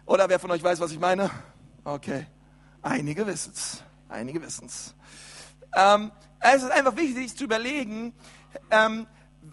Oder 0.05 0.29
wer 0.29 0.39
von 0.39 0.51
euch 0.51 0.63
weiß, 0.63 0.81
was 0.81 0.93
ich 0.93 1.01
meine? 1.01 1.31
Okay, 1.83 2.27
einige 2.83 3.27
wissen's, 3.27 3.83
einige 4.11 4.43
wissen's. 4.43 4.95
Ähm, 5.75 6.13
es 6.53 6.63
ist 6.63 6.71
einfach 6.71 6.97
wichtig, 6.97 7.17
sich 7.17 7.37
zu 7.37 7.45
überlegen, 7.45 8.13
ähm, 8.71 9.07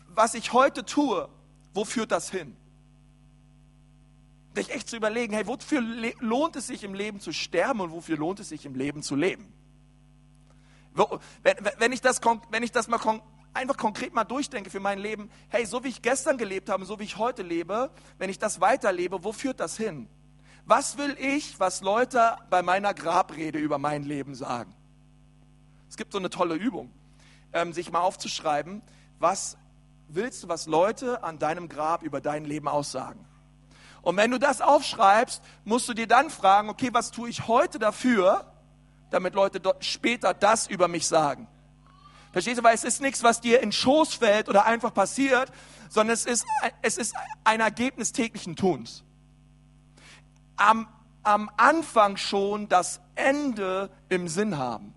was 0.09 0.33
ich 0.33 0.53
heute 0.53 0.85
tue, 0.85 1.29
wo 1.73 1.85
führt 1.85 2.11
das 2.11 2.29
hin? 2.29 2.55
Dich 4.57 4.71
echt 4.71 4.89
zu 4.89 4.97
überlegen, 4.97 5.33
hey, 5.33 5.47
wofür 5.47 5.81
lohnt 6.19 6.57
es 6.57 6.67
sich 6.67 6.83
im 6.83 6.93
Leben 6.93 7.21
zu 7.21 7.31
sterben 7.31 7.79
und 7.79 7.91
wofür 7.91 8.17
lohnt 8.17 8.41
es 8.41 8.49
sich 8.49 8.65
im 8.65 8.75
Leben 8.75 9.01
zu 9.01 9.15
leben? 9.15 9.53
Wenn, 11.43 11.55
wenn, 11.77 11.91
ich, 11.93 12.01
das, 12.01 12.19
wenn 12.49 12.63
ich 12.63 12.73
das 12.73 12.89
mal 12.89 12.99
einfach 13.53 13.77
konkret 13.77 14.13
mal 14.13 14.25
durchdenke 14.25 14.69
für 14.69 14.81
mein 14.81 14.99
Leben, 14.99 15.29
hey, 15.47 15.65
so 15.65 15.85
wie 15.85 15.87
ich 15.87 16.01
gestern 16.01 16.37
gelebt 16.37 16.69
habe, 16.69 16.83
so 16.83 16.99
wie 16.99 17.03
ich 17.03 17.17
heute 17.17 17.43
lebe, 17.43 17.91
wenn 18.17 18.29
ich 18.29 18.39
das 18.39 18.59
weiterlebe, 18.59 19.23
wo 19.23 19.31
führt 19.31 19.61
das 19.61 19.77
hin? 19.77 20.09
Was 20.65 20.97
will 20.97 21.15
ich, 21.17 21.57
was 21.59 21.81
Leute 21.81 22.35
bei 22.49 22.61
meiner 22.61 22.93
Grabrede 22.93 23.59
über 23.59 23.77
mein 23.77 24.03
Leben 24.03 24.35
sagen? 24.35 24.75
Gibt 26.01 26.13
so 26.13 26.17
eine 26.17 26.31
tolle 26.31 26.55
Übung, 26.55 26.89
ähm, 27.53 27.73
sich 27.73 27.91
mal 27.91 27.99
aufzuschreiben, 27.99 28.81
was 29.19 29.55
willst 30.07 30.41
du, 30.41 30.47
was 30.47 30.65
Leute 30.65 31.23
an 31.23 31.37
deinem 31.37 31.69
Grab 31.69 32.01
über 32.01 32.21
dein 32.21 32.43
Leben 32.43 32.67
aussagen? 32.67 33.23
Und 34.01 34.17
wenn 34.17 34.31
du 34.31 34.39
das 34.39 34.61
aufschreibst, 34.61 35.43
musst 35.63 35.87
du 35.87 35.93
dir 35.93 36.07
dann 36.07 36.31
fragen, 36.31 36.69
okay, 36.69 36.89
was 36.91 37.11
tue 37.11 37.29
ich 37.29 37.47
heute 37.47 37.77
dafür, 37.77 38.51
damit 39.11 39.35
Leute 39.35 39.61
später 39.79 40.33
das 40.33 40.65
über 40.65 40.87
mich 40.87 41.05
sagen? 41.05 41.47
Verstehst 42.31 42.57
du? 42.57 42.63
Weil 42.63 42.73
es 42.73 42.83
ist 42.83 42.99
nichts, 42.99 43.21
was 43.21 43.39
dir 43.39 43.61
in 43.61 43.71
Schoß 43.71 44.15
fällt 44.15 44.49
oder 44.49 44.65
einfach 44.65 44.95
passiert, 44.95 45.51
sondern 45.87 46.15
es 46.15 46.25
ist, 46.25 46.47
es 46.81 46.97
ist 46.97 47.13
ein 47.43 47.59
Ergebnis 47.59 48.11
täglichen 48.11 48.55
Tuns. 48.55 49.03
Am, 50.55 50.87
am 51.21 51.51
Anfang 51.57 52.17
schon 52.17 52.69
das 52.69 53.01
Ende 53.13 53.91
im 54.09 54.27
Sinn 54.27 54.57
haben. 54.57 54.95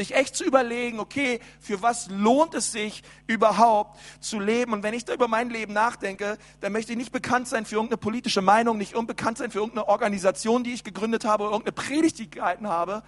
Dich 0.00 0.14
echt 0.14 0.34
zu 0.34 0.44
überlegen, 0.44 0.98
okay, 0.98 1.40
für 1.60 1.82
was 1.82 2.08
lohnt 2.08 2.54
es 2.54 2.72
sich 2.72 3.02
überhaupt 3.26 4.00
zu 4.20 4.40
leben? 4.40 4.72
Und 4.72 4.82
wenn 4.82 4.94
ich 4.94 5.04
da 5.04 5.12
über 5.12 5.28
mein 5.28 5.50
Leben 5.50 5.74
nachdenke, 5.74 6.38
dann 6.60 6.72
möchte 6.72 6.92
ich 6.92 6.98
nicht 6.98 7.12
bekannt 7.12 7.48
sein 7.48 7.66
für 7.66 7.74
irgendeine 7.74 7.98
politische 7.98 8.40
Meinung, 8.40 8.78
nicht 8.78 8.94
unbekannt 8.94 9.38
sein 9.38 9.50
für 9.50 9.58
irgendeine 9.58 9.88
Organisation, 9.88 10.64
die 10.64 10.72
ich 10.72 10.84
gegründet 10.84 11.24
habe 11.24 11.44
oder 11.44 11.52
irgendeine 11.52 11.72
Predigt, 11.72 12.18
die 12.18 12.22
ich 12.24 12.30
gehalten 12.30 12.66
habe, 12.66 13.02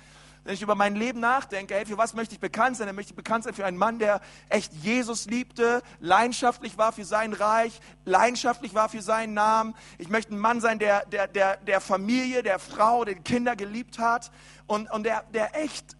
wenn 0.44 0.54
ich 0.54 0.62
über 0.62 0.74
mein 0.74 0.96
Leben 0.96 1.20
nachdenke, 1.20 1.74
hey, 1.74 1.86
für 1.86 1.98
was 1.98 2.14
möchte 2.14 2.34
ich 2.34 2.40
bekannt 2.40 2.76
sein? 2.76 2.88
Dann 2.88 2.96
möchte 2.96 3.12
ich 3.12 3.16
bekannt 3.16 3.44
sein 3.44 3.54
für 3.54 3.64
einen 3.64 3.76
Mann, 3.76 3.98
der 3.98 4.20
echt 4.48 4.72
Jesus 4.74 5.26
liebte, 5.26 5.82
leidenschaftlich 6.00 6.76
war 6.76 6.92
für 6.92 7.04
sein 7.04 7.32
Reich, 7.32 7.80
leidenschaftlich 8.04 8.74
war 8.74 8.88
für 8.88 9.02
seinen 9.02 9.34
Namen. 9.34 9.74
Ich 9.98 10.08
möchte 10.08 10.34
ein 10.34 10.38
Mann 10.38 10.60
sein, 10.60 10.78
der, 10.78 11.06
der, 11.06 11.28
der, 11.28 11.58
der 11.58 11.80
Familie, 11.80 12.42
der 12.42 12.58
Frau, 12.58 13.04
den 13.04 13.22
Kinder 13.22 13.54
geliebt 13.56 13.98
hat 13.98 14.30
und, 14.66 14.90
und 14.90 15.04
der, 15.04 15.22
der 15.32 15.54
echt 15.62 15.96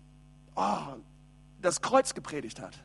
oh, 0.55 0.97
das 1.61 1.81
Kreuz 1.81 2.15
gepredigt 2.15 2.61
hat. 2.61 2.79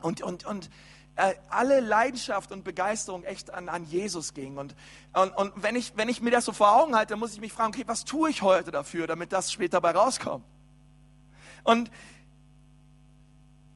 Und, 0.00 0.22
und, 0.22 0.44
und 0.44 0.70
äh, 1.16 1.34
alle 1.48 1.80
Leidenschaft 1.80 2.52
und 2.52 2.64
Begeisterung 2.64 3.24
echt 3.24 3.52
an, 3.52 3.68
an 3.68 3.84
Jesus 3.84 4.34
ging. 4.34 4.58
Und, 4.58 4.74
und, 5.12 5.36
und 5.36 5.62
wenn, 5.62 5.76
ich, 5.76 5.96
wenn 5.96 6.08
ich 6.08 6.20
mir 6.22 6.30
das 6.30 6.44
so 6.44 6.52
vor 6.52 6.74
Augen 6.74 6.94
halte, 6.94 7.10
dann 7.10 7.18
muss 7.18 7.34
ich 7.34 7.40
mich 7.40 7.52
fragen, 7.52 7.74
okay, 7.74 7.84
was 7.86 8.04
tue 8.04 8.30
ich 8.30 8.42
heute 8.42 8.70
dafür, 8.70 9.06
damit 9.06 9.32
das 9.32 9.52
später 9.52 9.80
dabei 9.80 9.92
rauskommt? 9.98 10.44
Und, 11.64 11.90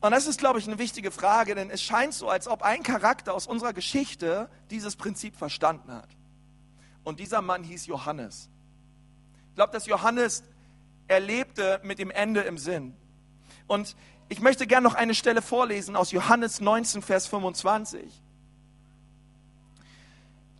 und 0.00 0.11
das 0.11 0.26
ist, 0.26 0.38
glaube 0.38 0.59
ich, 0.59 0.66
eine 0.66 0.78
wichtige 0.78 1.11
Frage, 1.11 1.55
denn 1.55 1.71
es 1.71 1.83
scheint 1.83 2.14
so, 2.14 2.28
als 2.28 2.49
ob 2.49 2.62
ein 2.62 2.83
Charakter 2.83 3.35
aus 3.35 3.47
unserer 3.47 3.73
Geschichte 3.73 4.49
dieses 4.71 4.97
Prinzip 4.97 5.37
verstanden 5.37 5.93
hat. 5.93 6.09
Und 7.05 7.21
dieser 7.21 7.43
Mann 7.43 7.62
hieß 7.62 7.87
Johannes. 7.87 8.49
Ich 9.50 9.55
glaube, 9.55 9.73
dass 9.73 9.87
Johannes 9.87 10.43
erlebte 11.08 11.80
mit 11.82 11.98
dem 11.98 12.10
Ende 12.10 12.40
im 12.42 12.58
Sinn. 12.58 12.94
Und 13.66 13.96
ich 14.28 14.40
möchte 14.40 14.66
gerne 14.66 14.86
noch 14.86 14.94
eine 14.94 15.14
Stelle 15.14 15.42
vorlesen 15.42 15.96
aus 15.96 16.10
Johannes 16.10 16.60
19, 16.60 17.02
Vers 17.02 17.26
25. 17.26 18.22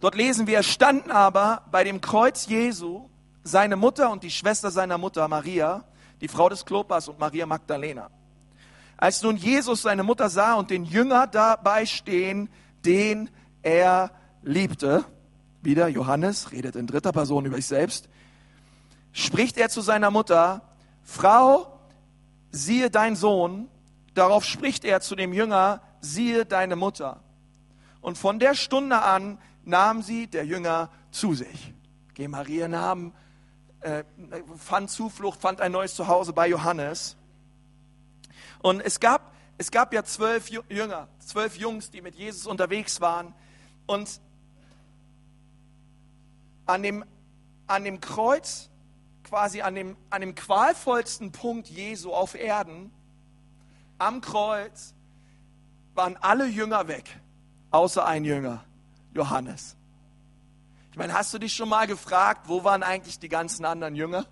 Dort 0.01 0.15
lesen 0.15 0.47
wir, 0.47 0.63
standen 0.63 1.11
aber 1.11 1.63
bei 1.71 1.83
dem 1.83 2.01
Kreuz 2.01 2.47
Jesu 2.47 3.09
seine 3.43 3.77
Mutter 3.77 4.11
und 4.11 4.23
die 4.23 4.31
Schwester 4.31 4.71
seiner 4.71 4.99
Mutter 4.99 5.27
Maria, 5.29 5.85
die 6.21 6.29
Frau 6.29 6.49
des 6.49 6.65
Klopas 6.65 7.09
und 7.09 7.19
Maria 7.19 7.47
Magdalena. 7.47 8.11
Als 8.97 9.23
nun 9.23 9.37
Jesus 9.37 9.83
seine 9.83 10.03
Mutter 10.03 10.29
sah 10.29 10.55
und 10.55 10.71
den 10.71 10.85
Jünger 10.85 11.27
dabei 11.27 11.87
stehen, 11.87 12.49
den 12.85 13.31
er 13.63 14.11
liebte, 14.43 15.05
wieder 15.63 15.89
Johannes 15.89 16.53
redet 16.53 16.77
in 16.77 16.87
dritter 16.87 17.13
Person 17.13 17.45
über 17.45 17.57
sich 17.57 17.67
selbst, 17.67 18.09
spricht 19.17 19.57
er 19.57 19.71
zu 19.71 19.81
seiner 19.81 20.11
Mutter, 20.11 20.61
Frau, 21.03 21.81
siehe 22.51 22.91
dein 22.91 23.17
Sohn, 23.17 23.67
darauf 24.13 24.45
spricht 24.45 24.85
er 24.85 25.01
zu 25.01 25.17
dem 25.17 25.33
Jünger, 25.33 25.81
siehe 26.03 26.45
deine 26.45 26.77
Mutter. 26.77 27.23
Und 28.03 28.19
von 28.19 28.39
der 28.39 28.55
Stunde 28.55 29.01
an 29.01 29.39
nahm 29.65 30.03
sie 30.03 30.27
der 30.27 30.45
Jünger 30.45 30.91
zu 31.13 31.33
sich. 31.33 31.73
Geh 32.13 32.29
Maria 32.29 32.69
nahm, 32.69 33.15
äh, 33.81 34.05
fand 34.59 34.91
Zuflucht, 34.91 35.41
fand 35.41 35.63
ein 35.63 35.73
neues 35.73 35.95
Zuhause 35.95 36.35
bei 36.35 36.47
Johannes. 36.47 37.17
Und 38.59 38.83
es 38.83 39.01
gab, 39.01 39.33
es 39.57 39.71
gab 39.71 39.95
ja 39.95 40.05
zwölf 40.05 40.51
Jünger, 40.51 41.09
zwölf 41.21 41.57
Jungs, 41.57 41.91
die 41.91 42.03
mit 42.03 42.17
Jesus 42.17 42.47
unterwegs 42.47 43.01
waren. 43.01 43.33
Und 43.87 44.21
an 46.67 46.83
dem, 46.83 47.03
an 47.67 47.85
dem 47.85 47.99
Kreuz 48.03 48.69
quasi 49.27 49.61
an 49.61 49.75
dem, 49.75 49.97
an 50.09 50.21
dem 50.21 50.35
qualvollsten 50.35 51.33
Punkt 51.33 51.69
Jesu 51.69 52.13
auf 52.13 52.35
Erden, 52.37 52.93
am 53.99 54.21
Kreuz, 54.21 54.95
waren 55.95 56.17
alle 56.19 56.47
Jünger 56.47 56.87
weg, 56.87 57.19
außer 57.71 58.07
ein 58.07 58.25
Jünger, 58.25 58.65
Johannes. 59.15 59.77
Ich 60.93 60.97
meine, 60.97 61.13
hast 61.13 61.35
du 61.35 61.39
dich 61.39 61.55
schon 61.55 61.69
mal 61.69 61.87
gefragt, 61.87 62.43
wo 62.49 62.63
waren 62.63 62.83
eigentlich 62.83 63.19
die 63.19 63.29
ganzen 63.29 63.65
anderen 63.65 63.97
Jünger? 63.97 64.27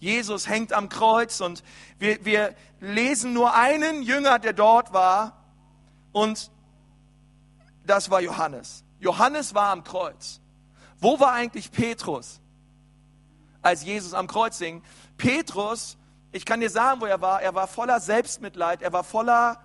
Jesus 0.00 0.48
hängt 0.48 0.72
am 0.72 0.88
Kreuz 0.88 1.40
und 1.40 1.62
wir, 1.98 2.24
wir 2.24 2.54
lesen 2.80 3.34
nur 3.34 3.54
einen 3.54 4.02
Jünger, 4.02 4.38
der 4.38 4.52
dort 4.52 4.92
war 4.92 5.44
und 6.12 6.50
das 7.84 8.08
war 8.08 8.20
Johannes. 8.20 8.84
Johannes 9.00 9.54
war 9.54 9.70
am 9.70 9.84
Kreuz. 9.84 10.40
Wo 11.00 11.20
war 11.20 11.32
eigentlich 11.32 11.70
Petrus? 11.70 12.40
Als 13.62 13.84
Jesus 13.84 14.14
am 14.14 14.26
Kreuz 14.26 14.58
hing. 14.58 14.82
Petrus, 15.16 15.96
ich 16.32 16.44
kann 16.44 16.60
dir 16.60 16.70
sagen, 16.70 17.00
wo 17.00 17.06
er 17.06 17.20
war. 17.20 17.42
Er 17.42 17.54
war 17.54 17.66
voller 17.66 18.00
Selbstmitleid, 18.00 18.82
er 18.82 18.92
war 18.92 19.04
voller 19.04 19.60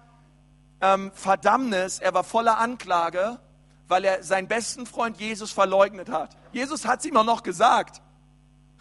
ähm, 0.81 1.11
Verdammnis, 1.13 1.99
er 1.99 2.13
war 2.13 2.23
voller 2.23 2.57
Anklage, 2.57 3.39
weil 3.87 4.05
er 4.05 4.23
seinen 4.23 4.47
besten 4.47 4.85
Freund 4.85 5.19
Jesus 5.19 5.51
verleugnet 5.51 6.09
hat. 6.09 6.35
Jesus 6.51 6.85
hat 6.85 6.99
es 6.99 7.05
ihm 7.05 7.17
auch 7.17 7.25
noch 7.25 7.43
gesagt. 7.43 8.01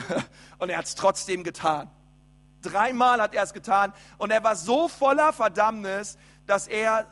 und 0.59 0.71
er 0.71 0.79
hat 0.79 0.87
es 0.87 0.95
trotzdem 0.95 1.45
getan. 1.45 1.91
Dreimal 2.63 3.21
hat 3.21 3.35
er 3.35 3.43
es 3.43 3.53
getan. 3.53 3.93
Und 4.19 4.31
er 4.31 4.43
war 4.45 4.57
so 4.57 4.89
voller 4.89 5.33
Verdammnis, 5.33 6.17
dass 6.47 6.69
er 6.69 7.07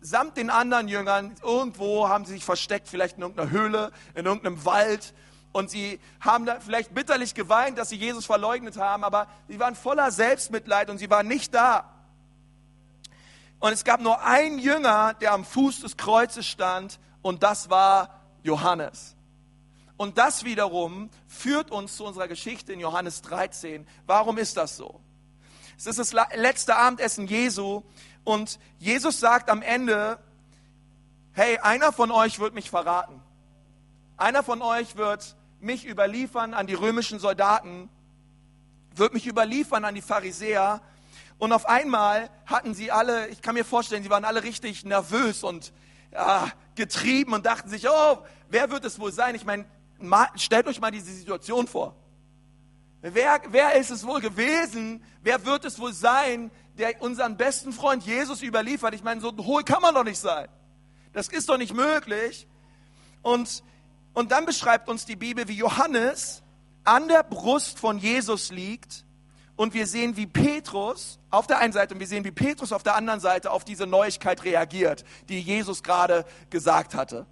samt 0.00 0.36
den 0.36 0.50
anderen 0.50 0.88
Jüngern 0.88 1.34
irgendwo 1.42 2.08
haben 2.08 2.24
sie 2.24 2.34
sich 2.34 2.44
versteckt, 2.44 2.88
vielleicht 2.88 3.16
in 3.16 3.22
irgendeiner 3.22 3.50
Höhle, 3.50 3.92
in 4.14 4.26
irgendeinem 4.26 4.64
Wald 4.64 5.14
und 5.52 5.70
sie 5.70 6.00
haben 6.20 6.48
vielleicht 6.60 6.94
bitterlich 6.94 7.34
geweint, 7.34 7.78
dass 7.78 7.90
sie 7.90 7.96
Jesus 7.96 8.26
verleugnet 8.26 8.76
haben, 8.78 9.04
aber 9.04 9.28
sie 9.48 9.60
waren 9.60 9.74
voller 9.74 10.10
Selbstmitleid 10.10 10.90
und 10.90 10.98
sie 10.98 11.10
waren 11.10 11.28
nicht 11.28 11.54
da. 11.54 11.88
Und 13.60 13.72
es 13.72 13.84
gab 13.84 14.00
nur 14.00 14.24
einen 14.24 14.58
Jünger, 14.58 15.14
der 15.14 15.32
am 15.32 15.44
Fuß 15.44 15.80
des 15.80 15.96
Kreuzes 15.96 16.46
stand 16.46 16.98
und 17.20 17.42
das 17.42 17.70
war 17.70 18.20
Johannes. 18.42 19.14
Und 19.96 20.18
das 20.18 20.44
wiederum 20.44 21.10
führt 21.28 21.70
uns 21.70 21.96
zu 21.96 22.04
unserer 22.04 22.26
Geschichte 22.26 22.72
in 22.72 22.80
Johannes 22.80 23.22
13. 23.22 23.86
Warum 24.06 24.38
ist 24.38 24.56
das 24.56 24.76
so? 24.76 25.00
Es 25.78 25.86
ist 25.86 25.98
das 25.98 26.12
letzte 26.34 26.76
Abendessen 26.76 27.26
Jesu 27.26 27.82
und 28.24 28.58
Jesus 28.78 29.20
sagt 29.20 29.48
am 29.50 29.62
Ende, 29.62 30.18
hey, 31.32 31.58
einer 31.58 31.92
von 31.92 32.10
euch 32.10 32.38
wird 32.38 32.54
mich 32.54 32.70
verraten. 32.70 33.20
Einer 34.16 34.42
von 34.42 34.62
euch 34.62 34.96
wird 34.96 35.36
mich 35.62 35.86
überliefern 35.86 36.54
an 36.54 36.66
die 36.66 36.74
römischen 36.74 37.18
Soldaten, 37.18 37.88
wird 38.94 39.14
mich 39.14 39.26
überliefern 39.26 39.84
an 39.84 39.94
die 39.94 40.02
Pharisäer. 40.02 40.82
Und 41.38 41.52
auf 41.52 41.66
einmal 41.66 42.30
hatten 42.46 42.74
sie 42.74 42.90
alle, 42.90 43.28
ich 43.28 43.42
kann 43.42 43.54
mir 43.54 43.64
vorstellen, 43.64 44.02
sie 44.02 44.10
waren 44.10 44.24
alle 44.24 44.42
richtig 44.42 44.84
nervös 44.84 45.42
und 45.42 45.72
ja, 46.12 46.50
getrieben 46.74 47.32
und 47.32 47.46
dachten 47.46 47.68
sich, 47.68 47.88
oh, 47.88 48.18
wer 48.48 48.70
wird 48.70 48.84
es 48.84 48.98
wohl 48.98 49.12
sein? 49.12 49.34
Ich 49.34 49.44
meine, 49.44 49.64
stellt 50.36 50.66
euch 50.66 50.80
mal 50.80 50.90
diese 50.90 51.12
Situation 51.12 51.66
vor. 51.66 51.96
Wer, 53.00 53.40
wer 53.48 53.74
ist 53.74 53.90
es 53.90 54.06
wohl 54.06 54.20
gewesen? 54.20 55.02
Wer 55.22 55.44
wird 55.44 55.64
es 55.64 55.78
wohl 55.78 55.92
sein, 55.92 56.50
der 56.78 57.02
unseren 57.02 57.36
besten 57.36 57.72
Freund 57.72 58.04
Jesus 58.04 58.42
überliefert? 58.42 58.94
Ich 58.94 59.02
meine, 59.02 59.20
so 59.20 59.34
hohl 59.38 59.64
kann 59.64 59.82
man 59.82 59.94
doch 59.94 60.04
nicht 60.04 60.18
sein. 60.18 60.48
Das 61.12 61.28
ist 61.28 61.48
doch 61.48 61.58
nicht 61.58 61.74
möglich. 61.74 62.46
Und 63.22 63.62
und 64.14 64.32
dann 64.32 64.44
beschreibt 64.44 64.88
uns 64.88 65.06
die 65.06 65.16
Bibel, 65.16 65.48
wie 65.48 65.56
Johannes 65.56 66.42
an 66.84 67.08
der 67.08 67.22
Brust 67.22 67.78
von 67.78 67.98
Jesus 67.98 68.50
liegt 68.50 69.04
und 69.56 69.74
wir 69.74 69.86
sehen, 69.86 70.16
wie 70.16 70.26
Petrus 70.26 71.18
auf 71.30 71.46
der 71.46 71.58
einen 71.58 71.72
Seite 71.72 71.94
und 71.94 72.00
wir 72.00 72.06
sehen, 72.06 72.24
wie 72.24 72.30
Petrus 72.30 72.72
auf 72.72 72.82
der 72.82 72.96
anderen 72.96 73.20
Seite 73.20 73.50
auf 73.50 73.64
diese 73.64 73.86
Neuigkeit 73.86 74.44
reagiert, 74.44 75.04
die 75.28 75.40
Jesus 75.40 75.82
gerade 75.82 76.24
gesagt 76.50 76.94
hatte. 76.94 77.26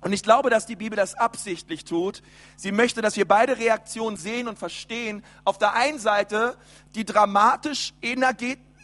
Und 0.00 0.12
ich 0.12 0.24
glaube, 0.24 0.50
dass 0.50 0.66
die 0.66 0.74
Bibel 0.74 0.96
das 0.96 1.14
absichtlich 1.14 1.84
tut. 1.84 2.22
Sie 2.56 2.72
möchte, 2.72 3.02
dass 3.02 3.16
wir 3.16 3.26
beide 3.26 3.58
Reaktionen 3.58 4.16
sehen 4.16 4.48
und 4.48 4.58
verstehen. 4.58 5.22
Auf 5.44 5.58
der 5.58 5.74
einen 5.74 6.00
Seite 6.00 6.56
die 6.96 7.04
dramatisch 7.04 7.94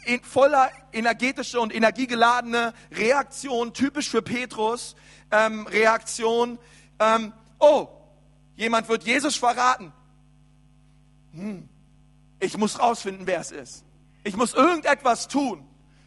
energet 0.05 0.25
voller 0.25 0.69
energetische 0.91 1.59
und 1.59 1.73
energiegeladene 1.73 2.73
Reaktion, 2.91 3.73
typisch 3.73 4.09
für 4.09 4.21
Petrus, 4.21 4.95
ähm, 5.31 5.67
Reaktion, 5.67 6.59
ähm, 6.99 7.33
oh, 7.59 7.87
jemand 8.55 8.89
wird 8.89 9.03
Jesus 9.03 9.35
verraten. 9.35 9.93
Hm, 11.33 11.69
ich 12.39 12.57
muss 12.57 12.79
rausfinden, 12.79 13.27
wer 13.27 13.39
es 13.39 13.51
ist. 13.51 13.85
Ich 14.23 14.35
muss 14.35 14.53
irgendetwas 14.53 15.27
tun. 15.27 15.65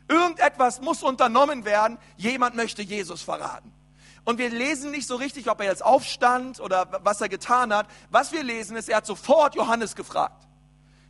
Irgendetwas 0.08 0.80
muss 0.80 1.02
unternommen 1.02 1.64
werden. 1.64 1.98
Jemand 2.16 2.54
möchte 2.54 2.82
Jesus 2.82 3.22
verraten. 3.22 3.72
Und 4.24 4.38
wir 4.38 4.50
lesen 4.50 4.90
nicht 4.90 5.06
so 5.06 5.16
richtig, 5.16 5.50
ob 5.50 5.60
er 5.60 5.66
jetzt 5.66 5.84
aufstand 5.84 6.60
oder 6.60 7.00
was 7.02 7.20
er 7.20 7.28
getan 7.28 7.74
hat. 7.74 7.88
Was 8.10 8.32
wir 8.32 8.42
lesen 8.42 8.76
ist, 8.76 8.88
er 8.88 8.98
hat 8.98 9.06
sofort 9.06 9.54
Johannes 9.54 9.96
gefragt. 9.96 10.46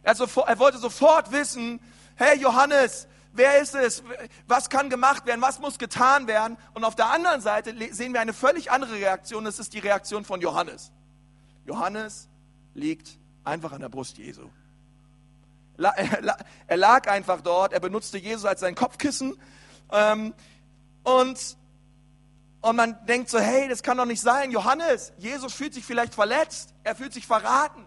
Er, 0.03 0.15
sofort, 0.15 0.49
er 0.49 0.59
wollte 0.59 0.79
sofort 0.79 1.31
wissen, 1.31 1.81
hey 2.23 2.39
Johannes, 2.39 3.09
wer 3.33 3.61
ist 3.61 3.75
es? 3.75 4.03
Was 4.47 4.71
kann 4.71 4.91
gemacht 4.91 5.27
werden? 5.27 5.41
Was 5.41 5.59
muss 5.59 5.79
getan 5.79 6.27
werden? 6.27 6.57
Und 6.75 6.85
auf 6.85 6.95
der 6.95 7.11
anderen 7.11 7.41
Seite 7.41 7.75
sehen 7.93 8.13
wir 8.13 8.21
eine 8.21 8.33
völlig 8.33 8.71
andere 8.71 8.95
Reaktion. 8.95 9.45
Das 9.45 9.59
ist 9.59 9.73
die 9.75 9.81
Reaktion 9.81 10.25
von 10.25 10.41
Johannes. 10.41 10.93
Johannes 11.67 12.29
liegt 12.75 13.19
einfach 13.45 13.73
an 13.73 13.81
der 13.81 13.89
Brust 13.89 14.19
Jesu. 14.19 14.49
Er 16.69 16.77
lag 16.77 17.09
einfach 17.09 17.41
dort, 17.41 17.73
er 17.73 17.81
benutzte 17.81 18.17
Jesus 18.19 18.45
als 18.45 18.61
sein 18.61 18.75
Kopfkissen. 18.75 19.37
Ähm, 19.91 20.33
und, 21.03 21.57
und 22.61 22.77
man 22.77 23.05
denkt 23.07 23.31
so, 23.31 23.41
hey, 23.41 23.69
das 23.69 23.83
kann 23.83 23.97
doch 23.97 24.05
nicht 24.05 24.21
sein. 24.21 24.53
Johannes, 24.53 25.13
Jesus 25.19 25.53
fühlt 25.53 25.75
sich 25.75 25.85
vielleicht 25.85 26.15
verletzt, 26.15 26.73
er 26.85 26.95
fühlt 26.95 27.13
sich 27.13 27.27
verraten. 27.27 27.85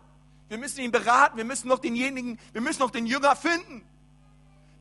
Wir 0.50 0.58
müssen 0.58 0.82
ihn 0.82 0.92
beraten, 0.92 1.38
wir 1.38 1.46
müssen 1.46 1.70
noch 1.70 1.80
denjenigen, 1.80 2.38
wir 2.51 2.62
müssen 2.62 2.82
noch 2.82 2.92
den 2.92 3.06
Jünger 3.06 3.36
finden. 3.36 3.86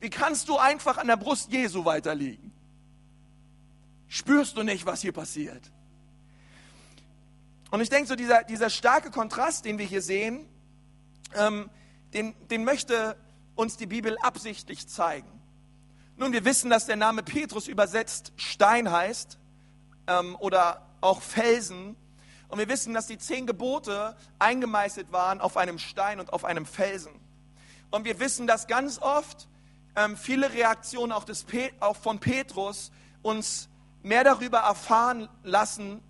Wie 0.01 0.11
kannst 0.11 0.49
du 0.49 0.59
einfach 0.59 0.99
an 0.99 1.07
der 1.07 1.17
Brust 1.17 1.51
Jesu 1.51 1.85
weiterliegen? 1.85 2.53
Spürst 4.09 4.57
du 4.57 4.63
nicht, 4.63 4.87
was 4.87 5.01
hier 5.01 5.13
passiert? 5.13 5.71
Und 7.71 7.81
ich 7.81 7.89
denke 7.89 8.07
so, 8.07 8.15
dieser, 8.15 8.45
dieser 8.45 8.71
starke 8.71 9.11
Kontrast, 9.11 9.65
den 9.65 9.79
wir 9.79 9.87
hier 9.87 10.03
sehen, 10.03 10.49
ähm, 11.35 11.69
den, 12.13 12.35
den 12.49 12.65
möchte 12.65 13.17
uns 13.57 13.77
die 13.77 13.87
Bibel 13.87 14.17
absichtlich 14.19 14.87
zeigen. 14.87 15.29
Nun, 16.17 16.33
wir 16.33 16.45
wissen, 16.45 16.71
dass 16.71 16.87
der 16.87 16.97
Name 16.97 17.23
Petrus 17.23 17.67
übersetzt 17.67 18.33
Stein 18.37 18.93
heißt 18.93 19.39
ähm, 20.07 20.37
oder 20.39 20.87
auch 21.01 21.21
Felsen. 21.21 21.97
Und 22.49 22.59
wir 22.59 22.69
wissen, 22.69 22.95
dass 22.95 23.09
die 23.09 23.19
zehn 23.19 23.47
Gebote 23.47 24.17
eingemeißelt 24.39 25.11
waren 25.11 25.41
auf 25.41 25.57
einem 25.57 25.79
Stein 25.79 26.21
und 26.21 26.33
auf 26.33 26.45
einem 26.45 26.67
Felsen. 26.67 27.13
Und 27.91 28.05
wir 28.05 28.21
wissen, 28.21 28.47
dass 28.47 28.69
ganz 28.69 29.01
oft 29.01 29.49
ähm, 29.97 30.17
viele 30.17 30.53
Reaktionen 30.53 31.13
auch, 31.13 31.25
des 31.25 31.45
auch 31.81 31.97
von 31.97 32.19
Petrus 32.19 32.91
uns 33.23 33.69
mehr 34.03 34.25
darüber 34.25 34.59
erfahren 34.59 35.29
lassen 35.43 36.03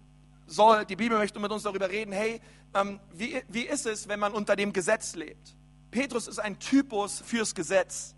soll. 0.47 0.85
Die 0.85 0.97
Bibel 0.97 1.19
möchte 1.19 1.39
mit 1.39 1.51
uns 1.53 1.63
darüber 1.63 1.89
reden, 1.89 2.13
hey, 2.13 2.41
ähm, 2.75 3.01
wie, 3.13 3.43
wie 3.49 3.63
ist 3.63 3.87
es, 3.87 4.09
wenn 4.09 4.21
man 4.21 4.33
unter 4.33 4.57
dem 4.57 4.73
Gesetz 4.73 5.15
lebt? 5.15 5.55
Petrus 5.91 6.27
ist 6.27 6.41
ein 6.41 6.59
Typus 6.59 7.23
fürs 7.25 7.55
Gesetz. 7.55 8.15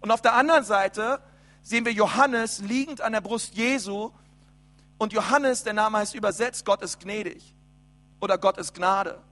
Und 0.00 0.10
auf 0.10 0.20
der 0.20 0.34
anderen 0.34 0.64
Seite 0.64 1.22
sehen 1.62 1.86
wir 1.86 1.92
Johannes 1.92 2.58
liegend 2.60 3.00
an 3.00 3.12
der 3.12 3.22
Brust 3.22 3.54
Jesu. 3.54 4.10
Und 4.98 5.14
Johannes, 5.14 5.64
der 5.64 5.72
Name 5.72 5.98
heißt 5.98 6.14
übersetzt, 6.14 6.66
Gott 6.66 6.82
ist 6.82 7.00
gnädig 7.00 7.54
oder 8.20 8.36
Gott 8.36 8.58
ist 8.58 8.74
Gnade. 8.74 9.22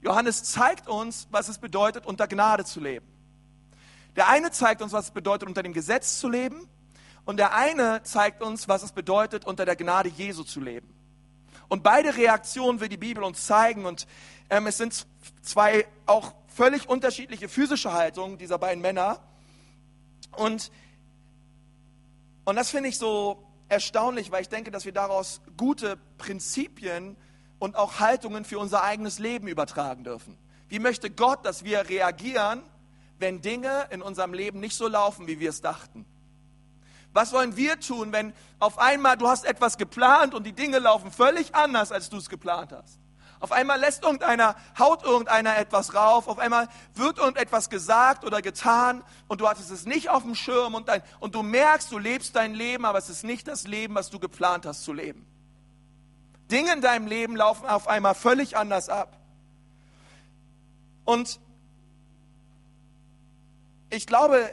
Johannes 0.00 0.42
zeigt 0.44 0.88
uns, 0.88 1.28
was 1.30 1.48
es 1.48 1.58
bedeutet, 1.58 2.06
unter 2.06 2.26
Gnade 2.26 2.64
zu 2.64 2.80
leben. 2.80 3.06
Der 4.16 4.28
eine 4.28 4.50
zeigt 4.50 4.82
uns, 4.82 4.92
was 4.92 5.06
es 5.06 5.10
bedeutet, 5.10 5.48
unter 5.48 5.62
dem 5.62 5.72
Gesetz 5.72 6.18
zu 6.18 6.28
leben. 6.28 6.68
Und 7.24 7.36
der 7.36 7.54
eine 7.54 8.02
zeigt 8.02 8.42
uns, 8.42 8.68
was 8.68 8.82
es 8.82 8.92
bedeutet, 8.92 9.44
unter 9.44 9.64
der 9.64 9.76
Gnade 9.76 10.08
Jesu 10.08 10.42
zu 10.42 10.60
leben. 10.60 10.92
Und 11.68 11.82
beide 11.82 12.16
Reaktionen 12.16 12.80
will 12.80 12.88
die 12.88 12.96
Bibel 12.96 13.22
uns 13.24 13.46
zeigen. 13.46 13.86
Und 13.86 14.06
ähm, 14.50 14.66
es 14.66 14.76
sind 14.76 15.06
zwei 15.40 15.86
auch 16.06 16.34
völlig 16.48 16.88
unterschiedliche 16.88 17.48
physische 17.48 17.92
Haltungen 17.92 18.38
dieser 18.38 18.58
beiden 18.58 18.82
Männer. 18.82 19.20
Und, 20.36 20.70
und 22.44 22.56
das 22.56 22.70
finde 22.70 22.88
ich 22.90 22.98
so 22.98 23.42
erstaunlich, 23.68 24.30
weil 24.30 24.42
ich 24.42 24.48
denke, 24.48 24.70
dass 24.70 24.84
wir 24.84 24.92
daraus 24.92 25.40
gute 25.56 25.96
Prinzipien 26.18 27.16
und 27.58 27.76
auch 27.76 28.00
Haltungen 28.00 28.44
für 28.44 28.58
unser 28.58 28.82
eigenes 28.82 29.18
Leben 29.18 29.46
übertragen 29.48 30.04
dürfen. 30.04 30.36
Wie 30.68 30.78
möchte 30.78 31.10
Gott, 31.10 31.46
dass 31.46 31.64
wir 31.64 31.88
reagieren, 31.88 32.62
wenn 33.22 33.40
Dinge 33.40 33.86
in 33.90 34.02
unserem 34.02 34.34
Leben 34.34 34.60
nicht 34.60 34.76
so 34.76 34.86
laufen, 34.86 35.26
wie 35.26 35.40
wir 35.40 35.48
es 35.48 35.62
dachten? 35.62 36.04
Was 37.14 37.32
wollen 37.32 37.56
wir 37.56 37.80
tun, 37.80 38.12
wenn 38.12 38.34
auf 38.58 38.78
einmal 38.78 39.16
du 39.16 39.28
hast 39.28 39.44
etwas 39.44 39.78
geplant 39.78 40.34
und 40.34 40.44
die 40.44 40.52
Dinge 40.52 40.78
laufen 40.78 41.10
völlig 41.10 41.54
anders, 41.54 41.92
als 41.92 42.10
du 42.10 42.18
es 42.18 42.28
geplant 42.28 42.72
hast? 42.72 42.98
Auf 43.38 43.52
einmal 43.52 43.80
lässt 43.80 44.04
irgendeiner, 44.04 44.54
haut 44.78 45.02
irgendeiner 45.02 45.56
etwas 45.56 45.94
rauf, 45.94 46.28
auf 46.28 46.38
einmal 46.38 46.68
wird 46.94 47.18
irgendetwas 47.18 47.70
gesagt 47.70 48.24
oder 48.24 48.40
getan 48.40 49.02
und 49.28 49.40
du 49.40 49.48
hattest 49.48 49.70
es 49.70 49.84
nicht 49.84 50.10
auf 50.10 50.22
dem 50.22 50.34
Schirm 50.34 50.74
und, 50.74 50.88
dein, 50.88 51.02
und 51.18 51.34
du 51.34 51.42
merkst, 51.42 51.90
du 51.90 51.98
lebst 51.98 52.36
dein 52.36 52.54
Leben, 52.54 52.84
aber 52.84 52.98
es 52.98 53.08
ist 53.08 53.24
nicht 53.24 53.48
das 53.48 53.66
Leben, 53.66 53.94
was 53.94 54.10
du 54.10 54.18
geplant 54.18 54.64
hast 54.64 54.84
zu 54.84 54.92
leben. 54.92 55.26
Dinge 56.50 56.72
in 56.72 56.80
deinem 56.80 57.06
Leben 57.06 57.36
laufen 57.36 57.66
auf 57.66 57.88
einmal 57.88 58.14
völlig 58.14 58.56
anders 58.56 58.88
ab. 58.88 59.18
Und 61.04 61.40
ich 63.92 64.06
glaube, 64.06 64.50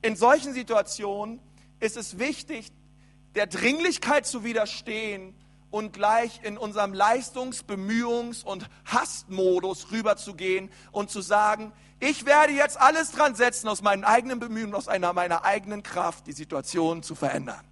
in 0.00 0.14
solchen 0.14 0.54
Situationen 0.54 1.40
ist 1.80 1.96
es 1.96 2.18
wichtig, 2.18 2.70
der 3.34 3.46
Dringlichkeit 3.46 4.26
zu 4.26 4.44
widerstehen 4.44 5.34
und 5.70 5.92
gleich 5.92 6.40
in 6.44 6.56
unserem 6.56 6.94
Leistungs-, 6.94 7.64
Bemühungs- 7.64 8.44
und 8.44 8.68
Hassmodus 8.84 9.90
rüberzugehen 9.90 10.70
und 10.92 11.10
zu 11.10 11.20
sagen, 11.20 11.72
ich 11.98 12.26
werde 12.26 12.52
jetzt 12.52 12.80
alles 12.80 13.10
dran 13.10 13.34
setzen, 13.34 13.68
aus 13.68 13.82
meinen 13.82 14.04
eigenen 14.04 14.38
Bemühungen, 14.38 14.74
aus 14.74 14.86
einer 14.86 15.12
meiner 15.12 15.44
eigenen 15.44 15.82
Kraft 15.82 16.26
die 16.28 16.32
Situation 16.32 17.02
zu 17.02 17.14
verändern. 17.14 17.64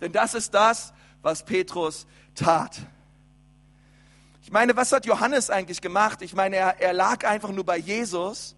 Denn 0.00 0.12
das 0.12 0.34
ist 0.34 0.52
das, 0.52 0.92
was 1.22 1.44
Petrus 1.44 2.06
tat. 2.34 2.78
Ich 4.42 4.52
meine, 4.52 4.76
was 4.76 4.92
hat 4.92 5.06
Johannes 5.06 5.48
eigentlich 5.48 5.80
gemacht? 5.80 6.20
Ich 6.22 6.34
meine, 6.34 6.56
er, 6.56 6.80
er 6.80 6.92
lag 6.92 7.26
einfach 7.26 7.50
nur 7.50 7.64
bei 7.64 7.78
Jesus 7.78 8.56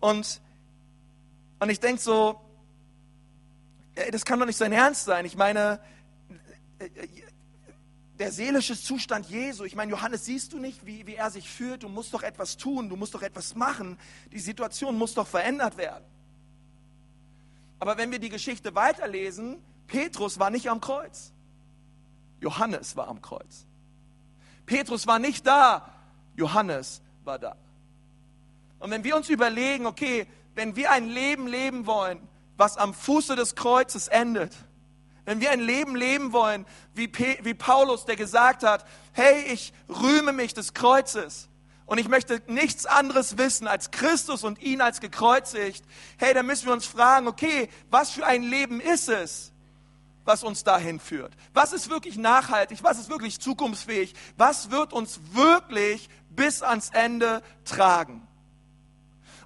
und, 0.00 0.40
und 1.58 1.70
ich 1.70 1.80
denke 1.80 2.00
so, 2.00 2.40
das 4.10 4.24
kann 4.24 4.38
doch 4.38 4.46
nicht 4.46 4.56
sein 4.56 4.72
Ernst 4.72 5.04
sein. 5.04 5.24
Ich 5.24 5.36
meine, 5.36 5.80
der 8.18 8.32
seelische 8.32 8.80
Zustand 8.80 9.28
Jesu. 9.28 9.64
Ich 9.64 9.74
meine, 9.74 9.90
Johannes, 9.90 10.24
siehst 10.24 10.52
du 10.52 10.58
nicht, 10.58 10.86
wie, 10.86 11.06
wie 11.06 11.14
er 11.14 11.30
sich 11.30 11.48
fühlt? 11.48 11.82
Du 11.82 11.88
musst 11.88 12.12
doch 12.14 12.22
etwas 12.22 12.56
tun, 12.56 12.88
du 12.88 12.96
musst 12.96 13.14
doch 13.14 13.22
etwas 13.22 13.54
machen. 13.54 13.98
Die 14.32 14.40
Situation 14.40 14.96
muss 14.96 15.14
doch 15.14 15.26
verändert 15.26 15.76
werden. 15.76 16.04
Aber 17.78 17.96
wenn 17.96 18.10
wir 18.10 18.18
die 18.18 18.28
Geschichte 18.28 18.74
weiterlesen, 18.74 19.62
Petrus 19.86 20.38
war 20.38 20.50
nicht 20.50 20.68
am 20.68 20.80
Kreuz. 20.80 21.32
Johannes 22.40 22.96
war 22.96 23.08
am 23.08 23.22
Kreuz. 23.22 23.66
Petrus 24.66 25.06
war 25.06 25.18
nicht 25.18 25.46
da, 25.46 25.92
Johannes 26.36 27.02
war 27.24 27.38
da. 27.38 27.56
Und 28.78 28.90
wenn 28.90 29.04
wir 29.04 29.16
uns 29.16 29.28
überlegen, 29.28 29.86
okay, 29.86 30.26
wenn 30.54 30.76
wir 30.76 30.90
ein 30.90 31.08
Leben 31.08 31.46
leben 31.46 31.86
wollen, 31.86 32.26
was 32.56 32.76
am 32.76 32.94
Fuße 32.94 33.36
des 33.36 33.54
Kreuzes 33.54 34.08
endet, 34.08 34.54
wenn 35.24 35.40
wir 35.40 35.50
ein 35.50 35.60
Leben 35.60 35.94
leben 35.94 36.32
wollen, 36.32 36.64
wie, 36.94 37.12
wie 37.42 37.54
Paulus, 37.54 38.06
der 38.06 38.16
gesagt 38.16 38.62
hat, 38.62 38.84
hey, 39.12 39.42
ich 39.52 39.72
rühme 39.88 40.32
mich 40.32 40.54
des 40.54 40.74
Kreuzes 40.74 41.48
und 41.86 41.98
ich 41.98 42.08
möchte 42.08 42.42
nichts 42.46 42.86
anderes 42.86 43.36
wissen 43.36 43.68
als 43.68 43.90
Christus 43.90 44.42
und 44.42 44.60
ihn 44.60 44.80
als 44.80 45.00
gekreuzigt, 45.00 45.84
hey, 46.16 46.32
dann 46.32 46.46
müssen 46.46 46.66
wir 46.66 46.72
uns 46.72 46.86
fragen, 46.86 47.28
okay, 47.28 47.68
was 47.90 48.10
für 48.10 48.26
ein 48.26 48.42
Leben 48.42 48.80
ist 48.80 49.08
es? 49.08 49.52
was 50.28 50.44
uns 50.44 50.62
dahin 50.62 51.00
führt? 51.00 51.32
Was 51.54 51.72
ist 51.72 51.88
wirklich 51.88 52.18
nachhaltig? 52.18 52.80
Was 52.82 52.98
ist 52.98 53.08
wirklich 53.08 53.40
zukunftsfähig? 53.40 54.14
Was 54.36 54.70
wird 54.70 54.92
uns 54.92 55.18
wirklich 55.32 56.10
bis 56.28 56.62
ans 56.62 56.90
Ende 56.90 57.42
tragen? 57.64 58.27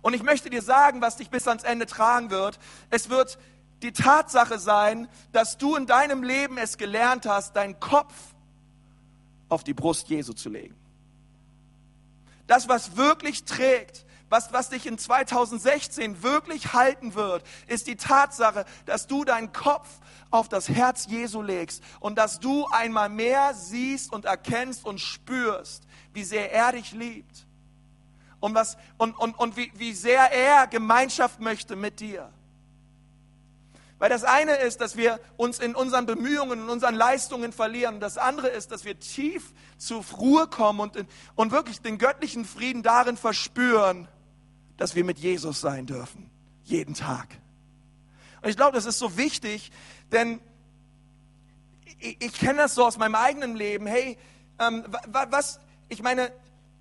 Und 0.03 0.15
ich 0.15 0.23
möchte 0.23 0.51
dir 0.51 0.63
sagen, 0.63 1.01
was 1.01 1.17
dich 1.17 1.31
bis 1.31 1.47
ans 1.49 1.63
Ende 1.63 1.87
tragen 1.87 2.31
wird. 2.31 2.59
Es 2.91 3.09
wird 3.09 3.39
die 3.83 3.93
Tatsache 3.93 4.59
sein, 4.59 5.09
dass 5.33 5.59
du 5.59 5.77
in 5.77 5.87
deinem 5.87 6.23
Leben 6.23 6.59
es 6.59 6.77
gelernt 6.77 7.25
hast, 7.25 7.57
deinen 7.57 7.81
Kopf 7.81 8.13
auf 9.49 9.65
die 9.65 9.75
Brust 9.75 10.09
Jesu 10.09 10.33
zu 10.33 10.49
legen. 10.49 10.77
Das, 12.49 12.69
was 12.69 12.97
wirklich 12.97 13.45
trägt, 13.45 14.05
was, 14.29 14.53
was 14.53 14.71
dich 14.71 14.87
in 14.87 14.99
2016 14.99 16.23
wirklich 16.23 16.73
halten 16.73 17.15
wird, 17.15 17.45
ist 17.67 17.87
die 17.87 17.97
Tatsache, 17.97 18.65
dass 18.87 19.07
du 19.07 19.25
deinen 19.25 19.53
Kopf 19.53 19.89
auf 20.31 20.49
das 20.49 20.69
Herz 20.69 21.07
Jesu 21.07 21.43
legst 21.43 21.83
und 22.01 22.17
dass 22.17 22.41
du 22.41 22.67
einmal 22.69 23.09
mehr 23.09 23.55
siehst 23.55 24.13
und 24.13 24.25
erkennst 24.25 24.85
und 24.85 25.01
spürst, 25.01 25.87
wie 26.13 26.25
sehr 26.25 26.51
er 26.53 26.73
dich 26.73 26.93
liebt 26.93 27.47
und, 28.43 28.57
was, 28.57 28.77
und, 28.99 29.17
und, 29.19 29.39
und 29.39 29.57
wie, 29.57 29.71
wie 29.77 29.93
sehr 29.93 30.33
er 30.33 30.67
Gemeinschaft 30.67 31.41
möchte 31.41 31.77
mit 31.77 32.01
dir. 32.01 32.29
Weil 33.99 34.11
das 34.11 34.25
eine 34.25 34.57
ist, 34.57 34.81
dass 34.81 34.97
wir 34.97 35.21
uns 35.37 35.61
in 35.61 35.77
unseren 35.77 36.07
Bemühungen, 36.07 36.63
in 36.63 36.69
unseren 36.69 36.97
Leistungen 36.97 37.53
verlieren. 37.53 38.01
Das 38.01 38.19
andere 38.19 38.49
ist, 38.49 38.73
dass 38.73 38.85
wir 38.85 38.99
tief 38.99 39.53
zur 39.79 40.05
Ruhe 40.19 40.49
kommen 40.49 40.81
und, 40.81 41.07
und 41.37 41.53
wirklich 41.53 41.81
den 41.83 41.99
göttlichen 41.99 42.45
Frieden 42.45 42.83
darin 42.83 43.17
verspüren, 43.17 44.09
dass 44.77 44.97
wir 44.97 45.05
mit 45.05 45.21
Jesus 45.21 45.61
sein 45.61 45.87
dürfen. 45.87 46.29
Jeden 46.65 46.95
Tag. 46.95 47.29
Und 48.43 48.49
ich 48.49 48.57
glaube, 48.57 48.75
das 48.75 48.87
ist 48.87 48.99
so 48.99 49.17
wichtig, 49.17 49.71
denn 50.11 50.41
ich, 52.01 52.21
ich 52.21 52.33
kenne 52.33 52.59
das 52.59 52.75
so 52.75 52.85
aus 52.85 52.99
meinem 52.99 53.15
eigenen 53.15 53.55
Leben. 53.55 53.87
Hey, 53.87 54.19
ähm, 54.59 54.85
was, 55.31 55.61
ich 55.89 56.03
meine, 56.03 56.33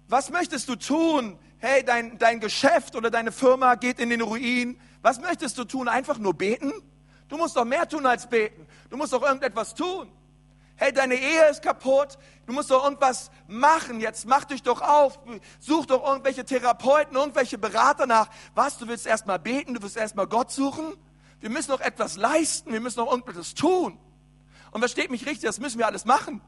was 0.07 0.31
möchtest 0.31 0.67
du 0.69 0.75
tun? 0.75 1.37
Hey, 1.63 1.83
dein, 1.83 2.17
dein 2.17 2.39
Geschäft 2.39 2.95
oder 2.95 3.11
deine 3.11 3.31
Firma 3.31 3.75
geht 3.75 3.99
in 3.99 4.09
den 4.09 4.21
Ruin. 4.21 4.81
Was 5.03 5.21
möchtest 5.21 5.59
du 5.59 5.63
tun? 5.63 5.87
Einfach 5.87 6.17
nur 6.17 6.33
beten? 6.33 6.73
Du 7.29 7.37
musst 7.37 7.55
doch 7.55 7.65
mehr 7.65 7.87
tun 7.87 8.07
als 8.07 8.27
beten. 8.27 8.65
Du 8.89 8.97
musst 8.97 9.13
doch 9.13 9.21
irgendetwas 9.21 9.75
tun. 9.75 10.11
Hey, 10.75 10.91
deine 10.91 11.13
Ehe 11.13 11.49
ist 11.51 11.61
kaputt. 11.61 12.17
Du 12.47 12.53
musst 12.53 12.71
doch 12.71 12.83
irgendwas 12.83 13.29
machen. 13.47 13.99
Jetzt 13.99 14.25
mach 14.25 14.45
dich 14.45 14.63
doch 14.63 14.81
auf. 14.81 15.19
Such 15.59 15.85
doch 15.85 16.03
irgendwelche 16.03 16.43
Therapeuten, 16.43 17.15
irgendwelche 17.15 17.59
Berater 17.59 18.07
nach. 18.07 18.29
Was? 18.55 18.79
Du 18.79 18.87
willst 18.87 19.05
erstmal 19.05 19.37
beten? 19.37 19.75
Du 19.75 19.83
willst 19.83 19.97
erstmal 19.97 20.25
Gott 20.25 20.49
suchen? 20.49 20.95
Wir 21.41 21.51
müssen 21.51 21.69
doch 21.69 21.81
etwas 21.81 22.17
leisten. 22.17 22.73
Wir 22.73 22.81
müssen 22.81 22.97
doch 22.97 23.11
irgendetwas 23.11 23.53
tun. 23.53 23.99
Und 24.71 24.79
versteht 24.79 25.11
mich 25.11 25.27
richtig, 25.27 25.43
das 25.43 25.59
müssen 25.59 25.77
wir 25.77 25.85
alles 25.85 26.05
machen. 26.05 26.41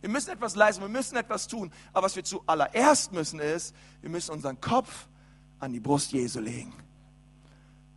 Wir 0.00 0.08
müssen 0.08 0.30
etwas 0.30 0.54
leisten, 0.54 0.82
wir 0.82 0.88
müssen 0.88 1.16
etwas 1.16 1.48
tun. 1.48 1.72
Aber 1.92 2.06
was 2.06 2.16
wir 2.16 2.24
zuallererst 2.24 3.12
müssen 3.12 3.40
ist, 3.40 3.74
wir 4.00 4.10
müssen 4.10 4.30
unseren 4.32 4.60
Kopf 4.60 5.08
an 5.58 5.72
die 5.72 5.80
Brust 5.80 6.12
Jesu 6.12 6.40
legen. 6.40 6.72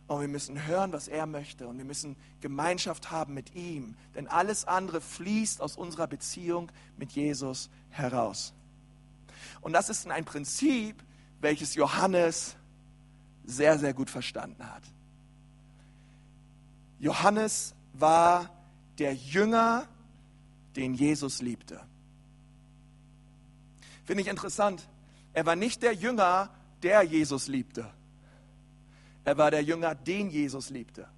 Und 0.08 0.20
wir 0.20 0.28
müssen 0.28 0.66
hören, 0.66 0.92
was 0.92 1.08
er 1.08 1.26
möchte. 1.26 1.68
Und 1.68 1.78
wir 1.78 1.84
müssen 1.84 2.16
Gemeinschaft 2.40 3.10
haben 3.10 3.34
mit 3.34 3.54
ihm. 3.54 3.94
Denn 4.14 4.26
alles 4.26 4.64
andere 4.64 5.00
fließt 5.00 5.60
aus 5.60 5.76
unserer 5.76 6.06
Beziehung 6.06 6.70
mit 6.96 7.12
Jesus 7.12 7.70
heraus. 7.90 8.52
Und 9.60 9.72
das 9.72 9.88
ist 9.88 10.06
ein 10.08 10.24
Prinzip, 10.24 11.02
welches 11.40 11.74
Johannes 11.74 12.56
sehr, 13.44 13.78
sehr 13.78 13.94
gut 13.94 14.10
verstanden 14.10 14.68
hat. 14.68 14.82
Johannes 16.98 17.74
war 17.92 18.50
der 18.98 19.14
Jünger, 19.14 19.88
den 20.76 20.94
Jesus 20.94 21.42
liebte. 21.42 21.80
Finde 24.12 24.24
ich 24.24 24.28
interessant. 24.28 24.86
Er 25.32 25.46
war 25.46 25.56
nicht 25.56 25.82
der 25.82 25.94
Jünger, 25.94 26.50
der 26.82 27.02
Jesus 27.02 27.48
liebte. 27.48 27.90
Er 29.24 29.38
war 29.38 29.50
der 29.50 29.62
Jünger, 29.62 29.94
den 29.94 30.28
Jesus 30.28 30.68
liebte. 30.68 31.08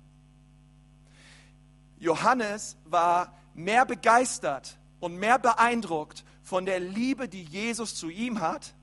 Johannes 1.99 2.77
war 2.85 3.37
mehr 3.53 3.85
begeistert 3.85 4.79
und 5.01 5.17
mehr 5.17 5.41
beeindruckt 5.41 6.23
von 6.45 6.67
der 6.67 6.79
Liebe, 6.79 7.29
die 7.29 7.43
Jesus 7.43 7.97
zu 7.97 8.11
ihm 8.11 8.41
hat, 8.41 8.75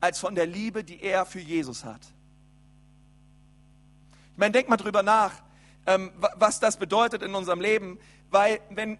als 0.00 0.18
von 0.18 0.34
der 0.34 0.46
Liebe, 0.46 0.82
die 0.82 1.00
er 1.00 1.24
für 1.24 1.38
Jesus 1.38 1.84
hat. 1.84 2.02
Ich 4.32 4.38
meine, 4.38 4.50
denk 4.50 4.68
mal 4.68 4.76
drüber 4.76 5.04
nach, 5.04 5.34
ähm, 5.86 6.10
was 6.34 6.58
das 6.58 6.78
bedeutet 6.78 7.22
in 7.22 7.36
unserem 7.36 7.60
Leben, 7.60 8.00
weil 8.28 8.60
wenn 8.70 8.98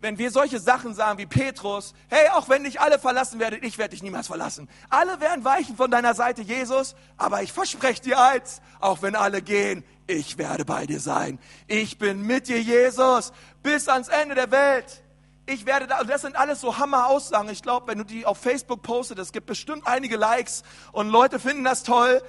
wenn 0.00 0.18
wir 0.18 0.30
solche 0.30 0.60
Sachen 0.60 0.94
sagen 0.94 1.18
wie 1.18 1.26
Petrus, 1.26 1.94
hey, 2.08 2.28
auch 2.30 2.48
wenn 2.48 2.64
dich 2.64 2.80
alle 2.80 2.98
verlassen 2.98 3.40
werdet, 3.40 3.64
ich 3.64 3.78
werde 3.78 3.90
dich 3.90 4.02
niemals 4.02 4.28
verlassen. 4.28 4.68
Alle 4.90 5.20
werden 5.20 5.44
weichen 5.44 5.76
von 5.76 5.90
deiner 5.90 6.14
Seite, 6.14 6.42
Jesus, 6.42 6.94
aber 7.16 7.42
ich 7.42 7.52
verspreche 7.52 8.02
dir 8.02 8.20
eins, 8.20 8.60
auch 8.80 9.02
wenn 9.02 9.16
alle 9.16 9.42
gehen, 9.42 9.84
ich 10.06 10.38
werde 10.38 10.64
bei 10.64 10.86
dir 10.86 11.00
sein. 11.00 11.38
Ich 11.66 11.98
bin 11.98 12.22
mit 12.22 12.48
dir, 12.48 12.60
Jesus, 12.62 13.32
bis 13.62 13.88
ans 13.88 14.08
Ende 14.08 14.34
der 14.34 14.50
Welt. 14.50 15.02
Ich 15.46 15.66
werde 15.66 15.86
da, 15.86 16.04
das 16.04 16.22
sind 16.22 16.36
alles 16.36 16.60
so 16.60 16.78
Hammer-Aussagen. 16.78 17.48
Ich 17.50 17.62
glaube, 17.62 17.88
wenn 17.88 17.98
du 17.98 18.04
die 18.04 18.24
auf 18.24 18.38
Facebook 18.38 18.82
postest, 18.82 19.18
es 19.18 19.32
gibt 19.32 19.46
bestimmt 19.46 19.86
einige 19.86 20.16
Likes 20.16 20.62
und 20.92 21.08
Leute 21.08 21.38
finden 21.38 21.64
das 21.64 21.82
toll. 21.82 22.22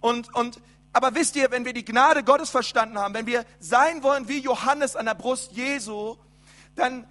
Und, 0.00 0.34
und, 0.34 0.60
aber 0.92 1.14
wisst 1.14 1.36
ihr, 1.36 1.50
wenn 1.50 1.64
wir 1.64 1.72
die 1.72 1.84
Gnade 1.84 2.22
Gottes 2.22 2.50
verstanden 2.50 2.98
haben, 2.98 3.14
wenn 3.14 3.26
wir 3.26 3.44
sein 3.58 4.02
wollen 4.02 4.28
wie 4.28 4.38
Johannes 4.38 4.94
an 4.94 5.06
der 5.06 5.14
Brust 5.14 5.52
Jesu, 5.52 6.16
dann 6.74 7.06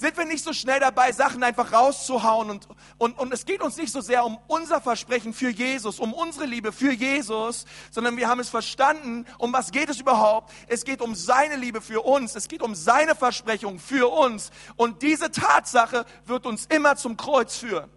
sind 0.00 0.16
wir 0.16 0.24
nicht 0.24 0.42
so 0.42 0.52
schnell 0.52 0.80
dabei, 0.80 1.12
Sachen 1.12 1.42
einfach 1.42 1.72
rauszuhauen. 1.72 2.50
Und, 2.50 2.66
und, 2.98 3.18
und 3.18 3.32
es 3.32 3.44
geht 3.44 3.60
uns 3.60 3.76
nicht 3.76 3.92
so 3.92 4.00
sehr 4.00 4.24
um 4.24 4.38
unser 4.48 4.80
Versprechen 4.80 5.32
für 5.32 5.50
Jesus, 5.50 6.00
um 6.00 6.12
unsere 6.12 6.46
Liebe 6.46 6.72
für 6.72 6.92
Jesus, 6.92 7.66
sondern 7.90 8.16
wir 8.16 8.26
haben 8.26 8.40
es 8.40 8.48
verstanden, 8.48 9.26
um 9.38 9.52
was 9.52 9.70
geht 9.70 9.90
es 9.90 10.00
überhaupt? 10.00 10.52
Es 10.66 10.84
geht 10.84 11.02
um 11.02 11.14
seine 11.14 11.56
Liebe 11.56 11.80
für 11.80 12.00
uns, 12.00 12.34
es 12.34 12.48
geht 12.48 12.62
um 12.62 12.74
seine 12.74 13.14
Versprechung 13.14 13.78
für 13.78 14.10
uns. 14.10 14.50
Und 14.76 15.02
diese 15.02 15.30
Tatsache 15.30 16.06
wird 16.24 16.46
uns 16.46 16.66
immer 16.66 16.96
zum 16.96 17.16
Kreuz 17.16 17.58
führen. 17.58 17.90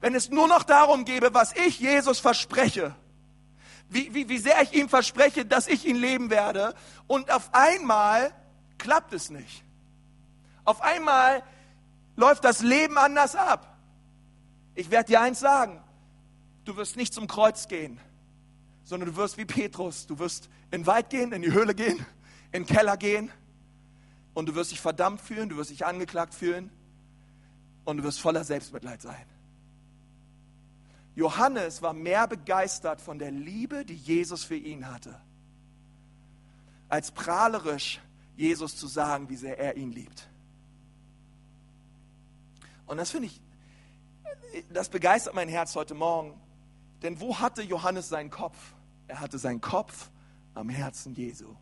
Wenn 0.00 0.14
es 0.14 0.30
nur 0.30 0.48
noch 0.48 0.62
darum 0.62 1.04
gäbe, 1.04 1.34
was 1.34 1.54
ich 1.56 1.80
Jesus 1.80 2.20
verspreche, 2.20 2.94
wie, 3.88 4.14
wie, 4.14 4.28
wie 4.28 4.38
sehr 4.38 4.62
ich 4.62 4.72
ihm 4.72 4.88
verspreche, 4.88 5.44
dass 5.44 5.66
ich 5.66 5.84
ihn 5.84 5.96
leben 5.96 6.30
werde, 6.30 6.74
und 7.08 7.30
auf 7.30 7.52
einmal 7.52 8.32
klappt 8.78 9.12
es 9.12 9.30
nicht. 9.30 9.64
Auf 10.64 10.82
einmal 10.82 11.42
läuft 12.16 12.44
das 12.44 12.62
Leben 12.62 12.98
anders 12.98 13.34
ab. 13.34 13.78
Ich 14.74 14.90
werde 14.90 15.08
dir 15.08 15.20
eins 15.20 15.40
sagen, 15.40 15.82
du 16.64 16.76
wirst 16.76 16.96
nicht 16.96 17.12
zum 17.12 17.26
Kreuz 17.26 17.68
gehen, 17.68 18.00
sondern 18.84 19.10
du 19.10 19.16
wirst 19.16 19.36
wie 19.38 19.44
Petrus, 19.44 20.06
du 20.06 20.18
wirst 20.18 20.48
in 20.70 20.82
den 20.82 20.86
Wald 20.86 21.10
gehen, 21.10 21.32
in 21.32 21.42
die 21.42 21.52
Höhle 21.52 21.74
gehen, 21.74 21.98
in 22.52 22.64
den 22.64 22.66
Keller 22.66 22.96
gehen 22.96 23.30
und 24.34 24.48
du 24.48 24.54
wirst 24.54 24.70
dich 24.70 24.80
verdammt 24.80 25.20
fühlen, 25.20 25.48
du 25.48 25.56
wirst 25.56 25.70
dich 25.70 25.84
angeklagt 25.84 26.34
fühlen 26.34 26.70
und 27.84 27.98
du 27.98 28.04
wirst 28.04 28.20
voller 28.20 28.44
Selbstmitleid 28.44 29.02
sein. 29.02 29.26
Johannes 31.14 31.82
war 31.82 31.92
mehr 31.92 32.26
begeistert 32.26 33.00
von 33.00 33.18
der 33.18 33.30
Liebe, 33.30 33.84
die 33.84 33.96
Jesus 33.96 34.44
für 34.44 34.56
ihn 34.56 34.90
hatte, 34.90 35.20
als 36.88 37.10
prahlerisch 37.10 38.00
Jesus 38.36 38.76
zu 38.76 38.86
sagen, 38.86 39.28
wie 39.28 39.36
sehr 39.36 39.58
er 39.58 39.76
ihn 39.76 39.92
liebt. 39.92 40.29
Und 42.90 42.96
das 42.96 43.12
finde 43.12 43.28
ich, 43.28 43.40
das 44.72 44.88
begeistert 44.88 45.32
mein 45.32 45.48
Herz 45.48 45.76
heute 45.76 45.94
Morgen. 45.94 46.34
Denn 47.02 47.20
wo 47.20 47.38
hatte 47.38 47.62
Johannes 47.62 48.08
seinen 48.08 48.30
Kopf? 48.30 48.74
Er 49.06 49.20
hatte 49.20 49.38
seinen 49.38 49.60
Kopf 49.60 50.10
am 50.54 50.68
Herzen 50.68 51.14
Jesu. 51.14 51.54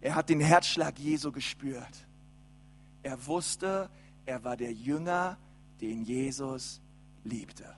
Er 0.00 0.14
hat 0.14 0.28
den 0.28 0.38
Herzschlag 0.38 0.96
Jesu 1.00 1.32
gespürt. 1.32 2.06
Er 3.02 3.26
wusste, 3.26 3.90
er 4.26 4.44
war 4.44 4.56
der 4.56 4.72
Jünger, 4.72 5.38
den 5.80 6.04
Jesus 6.04 6.80
liebte. 7.24 7.74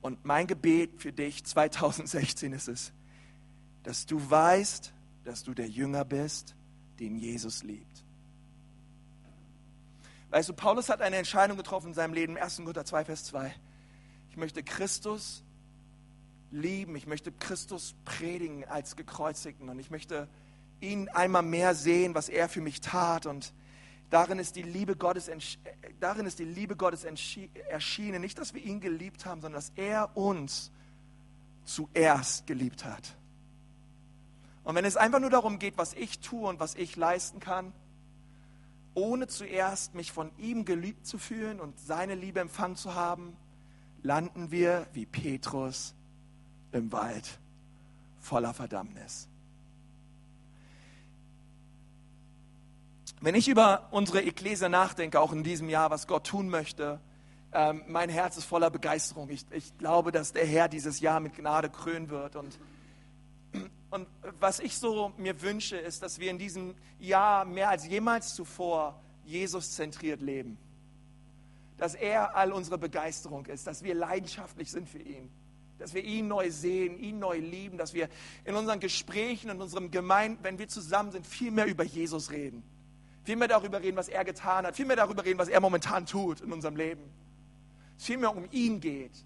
Und 0.00 0.24
mein 0.24 0.46
Gebet 0.46 1.02
für 1.02 1.12
dich 1.12 1.44
2016 1.44 2.54
ist 2.54 2.68
es, 2.68 2.92
dass 3.82 4.06
du 4.06 4.18
weißt, 4.30 4.90
dass 5.24 5.42
du 5.42 5.52
der 5.52 5.68
Jünger 5.68 6.06
bist, 6.06 6.54
den 6.98 7.18
Jesus 7.18 7.62
liebt. 7.62 8.02
Weißt 10.32 10.48
du, 10.48 10.54
Paulus 10.54 10.88
hat 10.88 11.02
eine 11.02 11.16
Entscheidung 11.16 11.58
getroffen 11.58 11.88
in 11.88 11.94
seinem 11.94 12.14
Leben, 12.14 12.38
1. 12.38 12.56
Korinther 12.56 12.86
2, 12.86 13.04
Vers 13.04 13.24
2. 13.26 13.54
Ich 14.30 14.38
möchte 14.38 14.62
Christus 14.62 15.44
lieben, 16.50 16.96
ich 16.96 17.06
möchte 17.06 17.32
Christus 17.32 17.94
predigen 18.06 18.64
als 18.64 18.96
gekreuzigten 18.96 19.68
und 19.68 19.78
ich 19.78 19.90
möchte 19.90 20.28
ihn 20.80 21.10
einmal 21.10 21.42
mehr 21.42 21.74
sehen, 21.74 22.14
was 22.14 22.30
er 22.30 22.48
für 22.48 22.62
mich 22.62 22.80
tat 22.80 23.26
und 23.26 23.52
darin 24.08 24.38
ist 24.38 24.56
die 24.56 24.62
Liebe 24.62 24.96
Gottes, 24.96 25.30
darin 26.00 26.24
ist 26.24 26.38
die 26.38 26.46
Liebe 26.46 26.76
Gottes 26.76 27.04
erschienen. 27.04 28.22
Nicht, 28.22 28.38
dass 28.38 28.54
wir 28.54 28.62
ihn 28.62 28.80
geliebt 28.80 29.26
haben, 29.26 29.42
sondern 29.42 29.58
dass 29.58 29.72
er 29.76 30.16
uns 30.16 30.72
zuerst 31.66 32.46
geliebt 32.46 32.86
hat. 32.86 33.18
Und 34.64 34.76
wenn 34.76 34.86
es 34.86 34.96
einfach 34.96 35.20
nur 35.20 35.28
darum 35.28 35.58
geht, 35.58 35.76
was 35.76 35.92
ich 35.92 36.20
tue 36.20 36.48
und 36.48 36.58
was 36.58 36.74
ich 36.74 36.96
leisten 36.96 37.38
kann, 37.38 37.74
ohne 38.94 39.26
zuerst 39.26 39.94
mich 39.94 40.12
von 40.12 40.30
ihm 40.38 40.64
geliebt 40.64 41.06
zu 41.06 41.18
fühlen 41.18 41.60
und 41.60 41.78
seine 41.78 42.14
Liebe 42.14 42.40
empfangen 42.40 42.76
zu 42.76 42.94
haben, 42.94 43.36
landen 44.02 44.50
wir 44.50 44.86
wie 44.92 45.06
Petrus 45.06 45.94
im 46.72 46.92
Wald 46.92 47.38
voller 48.20 48.54
Verdammnis. 48.54 49.28
Wenn 53.20 53.34
ich 53.36 53.48
über 53.48 53.88
unsere 53.92 54.22
Ekklesia 54.22 54.68
nachdenke, 54.68 55.20
auch 55.20 55.32
in 55.32 55.44
diesem 55.44 55.68
Jahr, 55.68 55.90
was 55.90 56.08
Gott 56.08 56.26
tun 56.26 56.48
möchte, 56.48 57.00
ähm, 57.52 57.82
mein 57.86 58.08
Herz 58.08 58.36
ist 58.36 58.46
voller 58.46 58.70
Begeisterung. 58.70 59.28
Ich, 59.30 59.44
ich 59.50 59.76
glaube, 59.78 60.10
dass 60.10 60.32
der 60.32 60.44
Herr 60.46 60.68
dieses 60.68 61.00
Jahr 61.00 61.20
mit 61.20 61.36
Gnade 61.36 61.70
krönen 61.70 62.10
wird. 62.10 62.34
Und, 62.34 62.58
und 63.92 64.08
was 64.40 64.58
ich 64.58 64.76
so 64.76 65.12
mir 65.18 65.40
wünsche, 65.42 65.76
ist, 65.76 66.02
dass 66.02 66.18
wir 66.18 66.30
in 66.30 66.38
diesem 66.38 66.74
Jahr 66.98 67.44
mehr 67.44 67.68
als 67.68 67.86
jemals 67.86 68.34
zuvor 68.34 69.00
Jesus 69.24 69.72
zentriert 69.72 70.20
leben. 70.20 70.58
Dass 71.76 71.94
er 71.94 72.34
all 72.34 72.52
unsere 72.52 72.78
Begeisterung 72.78 73.46
ist, 73.46 73.66
dass 73.66 73.82
wir 73.82 73.94
leidenschaftlich 73.94 74.70
sind 74.70 74.88
für 74.88 74.98
ihn 74.98 75.30
dass 75.78 75.94
wir 75.94 76.04
ihn 76.04 76.28
neu 76.28 76.48
sehen, 76.50 76.96
ihn 77.00 77.18
neu 77.18 77.38
lieben, 77.38 77.76
dass 77.76 77.92
wir 77.92 78.08
in 78.44 78.54
unseren 78.54 78.78
Gesprächen, 78.78 79.50
in 79.50 79.60
unserem 79.60 79.90
Gemeinden, 79.90 80.38
wenn 80.42 80.56
wir 80.58 80.68
zusammen 80.68 81.10
sind, 81.10 81.26
viel 81.26 81.50
mehr 81.50 81.66
über 81.66 81.82
Jesus 81.82 82.30
reden. 82.30 82.62
Viel 83.24 83.34
mehr 83.34 83.48
darüber 83.48 83.82
reden, 83.82 83.96
was 83.96 84.08
er 84.08 84.24
getan 84.24 84.64
hat, 84.64 84.76
viel 84.76 84.86
mehr 84.86 84.94
darüber 84.94 85.24
reden, 85.24 85.40
was 85.40 85.48
er 85.48 85.60
momentan 85.60 86.06
tut 86.06 86.40
in 86.40 86.52
unserem 86.52 86.76
Leben. 86.76 87.02
Es 87.98 88.04
viel 88.04 88.16
mehr 88.16 88.34
um 88.34 88.46
ihn 88.52 88.80
geht, 88.80 89.24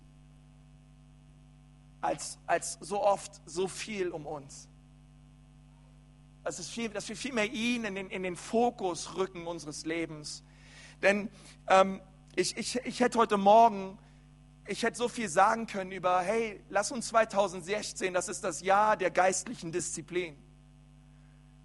als, 2.06 2.38
als 2.46 2.78
so 2.80 3.02
oft 3.02 3.32
so 3.44 3.68
viel 3.68 4.10
um 4.10 4.26
uns. 4.26 4.68
Das 6.44 6.58
ist 6.58 6.70
viel, 6.70 6.88
dass 6.90 7.08
wir 7.08 7.16
viel 7.16 7.32
mehr 7.32 7.52
ihn 7.52 7.84
in 7.84 7.96
den, 7.96 8.08
in 8.08 8.22
den 8.22 8.36
Fokus 8.36 9.16
rücken 9.16 9.46
unseres 9.46 9.84
Lebens. 9.84 10.44
Denn 11.02 11.28
ähm, 11.68 12.00
ich, 12.36 12.56
ich, 12.56 12.76
ich 12.84 13.00
hätte 13.00 13.18
heute 13.18 13.36
Morgen 13.36 13.98
ich 14.68 14.82
hätte 14.82 14.96
so 14.96 15.08
viel 15.08 15.28
sagen 15.28 15.66
können 15.66 15.92
über, 15.92 16.20
hey, 16.20 16.60
lass 16.68 16.90
uns 16.90 17.08
2016, 17.08 18.12
das 18.12 18.28
ist 18.28 18.42
das 18.42 18.60
Jahr 18.62 18.96
der 18.96 19.10
geistlichen 19.10 19.70
Disziplin. 19.70 20.36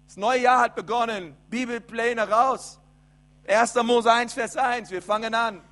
Das 0.06 0.16
neue 0.16 0.40
Jahr 0.40 0.60
hat 0.60 0.76
begonnen, 0.76 1.36
Bibelpläne 1.48 2.28
raus. 2.28 2.78
1. 3.48 3.74
Mose 3.82 4.12
1, 4.12 4.34
Vers 4.34 4.56
1, 4.56 4.90
wir 4.90 5.02
fangen 5.02 5.34
an. 5.34 5.62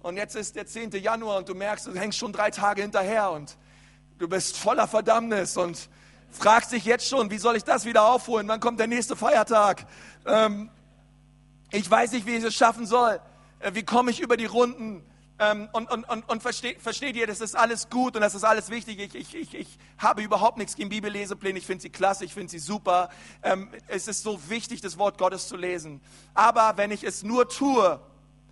Und 0.00 0.16
jetzt 0.16 0.36
ist 0.36 0.56
der 0.56 0.66
10. 0.66 0.90
Januar 0.92 1.38
und 1.38 1.48
du 1.48 1.54
merkst, 1.54 1.86
du 1.86 1.94
hängst 1.94 2.18
schon 2.18 2.32
drei 2.32 2.50
Tage 2.50 2.82
hinterher 2.82 3.30
und 3.30 3.56
du 4.20 4.28
bist 4.28 4.58
voller 4.58 4.86
Verdammnis 4.86 5.56
und 5.56 5.88
fragst 6.30 6.72
dich 6.72 6.84
jetzt 6.84 7.08
schon, 7.08 7.30
wie 7.30 7.38
soll 7.38 7.56
ich 7.56 7.64
das 7.64 7.86
wieder 7.86 8.04
aufholen? 8.04 8.46
Wann 8.48 8.60
kommt 8.60 8.78
der 8.78 8.86
nächste 8.86 9.16
Feiertag? 9.16 9.86
Ähm, 10.26 10.70
ich 11.72 11.90
weiß 11.90 12.12
nicht, 12.12 12.26
wie 12.26 12.36
ich 12.36 12.44
es 12.44 12.54
schaffen 12.54 12.86
soll. 12.86 13.18
Äh, 13.60 13.72
wie 13.74 13.82
komme 13.82 14.10
ich 14.10 14.20
über 14.20 14.36
die 14.36 14.44
Runden? 14.44 15.02
Ähm, 15.38 15.70
und 15.72 15.90
und, 15.90 16.04
und, 16.04 16.28
und 16.28 16.42
versteht, 16.42 16.82
versteht 16.82 17.16
ihr, 17.16 17.26
das 17.26 17.40
ist 17.40 17.56
alles 17.56 17.88
gut 17.88 18.14
und 18.14 18.20
das 18.20 18.34
ist 18.34 18.44
alles 18.44 18.68
wichtig. 18.68 18.98
Ich, 18.98 19.14
ich, 19.14 19.34
ich, 19.34 19.54
ich 19.54 19.78
habe 19.96 20.22
überhaupt 20.22 20.58
nichts 20.58 20.76
gegen 20.76 20.90
Bibellesepläne. 20.90 21.58
Ich 21.58 21.64
finde 21.64 21.80
sie 21.80 21.90
klasse, 21.90 22.26
ich 22.26 22.34
finde 22.34 22.50
sie 22.50 22.58
super. 22.58 23.08
Ähm, 23.42 23.70
es 23.88 24.06
ist 24.06 24.22
so 24.22 24.50
wichtig, 24.50 24.82
das 24.82 24.98
Wort 24.98 25.16
Gottes 25.16 25.48
zu 25.48 25.56
lesen. 25.56 26.02
Aber 26.34 26.76
wenn 26.76 26.90
ich 26.90 27.04
es 27.04 27.22
nur 27.22 27.48
tue, 27.48 28.00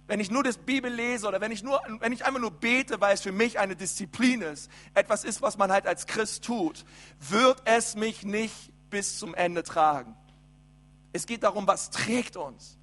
wenn 0.08 0.20
ich 0.20 0.30
nur 0.30 0.42
das 0.42 0.56
Bibel 0.56 0.92
lese 0.92 1.28
oder 1.28 1.40
wenn 1.40 1.52
ich, 1.52 1.62
nur, 1.62 1.80
wenn 2.00 2.12
ich 2.12 2.24
einfach 2.24 2.40
nur 2.40 2.50
bete, 2.50 3.00
weil 3.00 3.14
es 3.14 3.20
für 3.20 3.30
mich 3.30 3.58
eine 3.58 3.76
Disziplin 3.76 4.40
ist, 4.40 4.70
etwas 4.94 5.22
ist, 5.22 5.42
was 5.42 5.58
man 5.58 5.70
halt 5.70 5.86
als 5.86 6.06
Christ 6.06 6.44
tut, 6.44 6.84
wird 7.20 7.60
es 7.66 7.94
mich 7.94 8.24
nicht 8.24 8.72
bis 8.88 9.18
zum 9.18 9.34
Ende 9.34 9.62
tragen. 9.62 10.16
Es 11.12 11.26
geht 11.26 11.42
darum, 11.42 11.66
was 11.66 11.90
trägt 11.90 12.36
uns. 12.36 12.77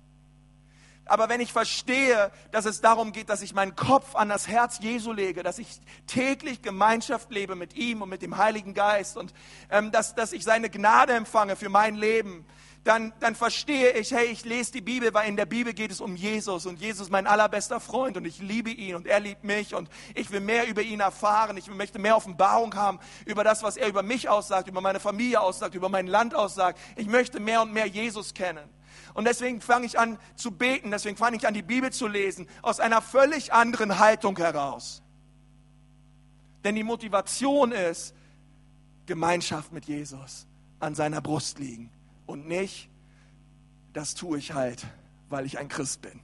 Aber 1.05 1.29
wenn 1.29 1.39
ich 1.39 1.53
verstehe, 1.53 2.31
dass 2.51 2.65
es 2.65 2.81
darum 2.81 3.11
geht, 3.11 3.29
dass 3.29 3.41
ich 3.41 3.53
meinen 3.53 3.75
Kopf 3.75 4.15
an 4.15 4.29
das 4.29 4.47
Herz 4.47 4.79
Jesu 4.79 5.11
lege, 5.11 5.43
dass 5.43 5.59
ich 5.59 5.67
täglich 6.07 6.61
Gemeinschaft 6.61 7.31
lebe 7.31 7.55
mit 7.55 7.75
ihm 7.75 8.01
und 8.01 8.09
mit 8.09 8.21
dem 8.21 8.37
Heiligen 8.37 8.73
Geist 8.73 9.15
und 9.15 9.33
ähm, 9.69 9.91
dass, 9.91 10.15
dass 10.15 10.33
ich 10.33 10.43
seine 10.43 10.69
Gnade 10.69 11.13
empfange 11.13 11.55
für 11.55 11.69
mein 11.69 11.95
Leben, 11.95 12.45
dann, 12.85 13.13
dann 13.19 13.35
verstehe 13.35 13.91
ich, 13.93 14.11
hey, 14.11 14.25
ich 14.27 14.45
lese 14.45 14.71
die 14.71 14.81
Bibel, 14.81 15.13
weil 15.13 15.27
in 15.27 15.35
der 15.35 15.47
Bibel 15.47 15.73
geht 15.73 15.91
es 15.91 15.99
um 15.99 16.15
Jesus 16.15 16.67
und 16.67 16.79
Jesus 16.79 17.07
ist 17.07 17.11
mein 17.11 17.25
allerbester 17.25 17.79
Freund 17.79 18.15
und 18.15 18.25
ich 18.25 18.39
liebe 18.39 18.69
ihn 18.69 18.95
und 18.95 19.07
er 19.07 19.19
liebt 19.19 19.43
mich 19.43 19.73
und 19.73 19.89
ich 20.13 20.29
will 20.31 20.39
mehr 20.39 20.67
über 20.67 20.83
ihn 20.83 20.99
erfahren. 20.99 21.57
Ich 21.57 21.67
möchte 21.67 21.97
mehr 21.97 22.15
Offenbarung 22.15 22.75
haben 22.75 22.99
über 23.25 23.43
das, 23.43 23.63
was 23.63 23.75
er 23.75 23.87
über 23.87 24.03
mich 24.03 24.29
aussagt, 24.29 24.67
über 24.67 24.81
meine 24.81 24.99
Familie 24.99 25.41
aussagt, 25.41 25.73
über 25.73 25.89
mein 25.89 26.05
Land 26.05 26.35
aussagt. 26.35 26.79
Ich 26.95 27.07
möchte 27.07 27.39
mehr 27.39 27.63
und 27.63 27.73
mehr 27.73 27.87
Jesus 27.87 28.35
kennen. 28.35 28.69
Und 29.13 29.25
deswegen 29.25 29.61
fange 29.61 29.85
ich 29.85 29.99
an 29.99 30.17
zu 30.35 30.51
beten, 30.51 30.91
deswegen 30.91 31.17
fange 31.17 31.37
ich 31.37 31.47
an 31.47 31.53
die 31.53 31.61
Bibel 31.61 31.91
zu 31.91 32.07
lesen, 32.07 32.47
aus 32.61 32.79
einer 32.79 33.01
völlig 33.01 33.53
anderen 33.53 33.99
Haltung 33.99 34.37
heraus. 34.37 35.01
Denn 36.63 36.75
die 36.75 36.83
Motivation 36.83 37.71
ist 37.71 38.15
Gemeinschaft 39.05 39.71
mit 39.71 39.85
Jesus 39.85 40.47
an 40.79 40.95
seiner 40.95 41.21
Brust 41.21 41.59
liegen 41.59 41.91
und 42.25 42.47
nicht, 42.47 42.89
das 43.93 44.15
tue 44.15 44.37
ich 44.37 44.53
halt, 44.53 44.85
weil 45.29 45.45
ich 45.45 45.57
ein 45.57 45.69
Christ 45.69 46.01
bin. 46.01 46.19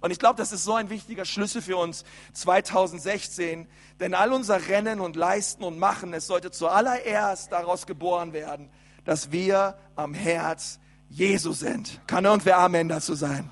Und 0.00 0.10
ich 0.10 0.18
glaube, 0.18 0.36
das 0.36 0.52
ist 0.52 0.64
so 0.64 0.74
ein 0.74 0.90
wichtiger 0.90 1.24
Schlüssel 1.24 1.60
für 1.60 1.76
uns 1.76 2.04
2016, 2.32 3.66
denn 3.98 4.14
all 4.14 4.32
unser 4.32 4.68
Rennen 4.68 5.00
und 5.00 5.16
Leisten 5.16 5.64
und 5.64 5.78
Machen, 5.78 6.14
es 6.14 6.26
sollte 6.26 6.50
zuallererst 6.50 7.50
daraus 7.50 7.86
geboren 7.86 8.32
werden, 8.32 8.70
dass 9.04 9.32
wir 9.32 9.76
am 9.96 10.14
Herz 10.14 10.78
Jesu 11.08 11.52
sind. 11.52 12.00
Kann 12.06 12.24
irgendwer 12.24 12.58
Amen 12.58 12.88
dazu 12.88 13.14
sein? 13.14 13.50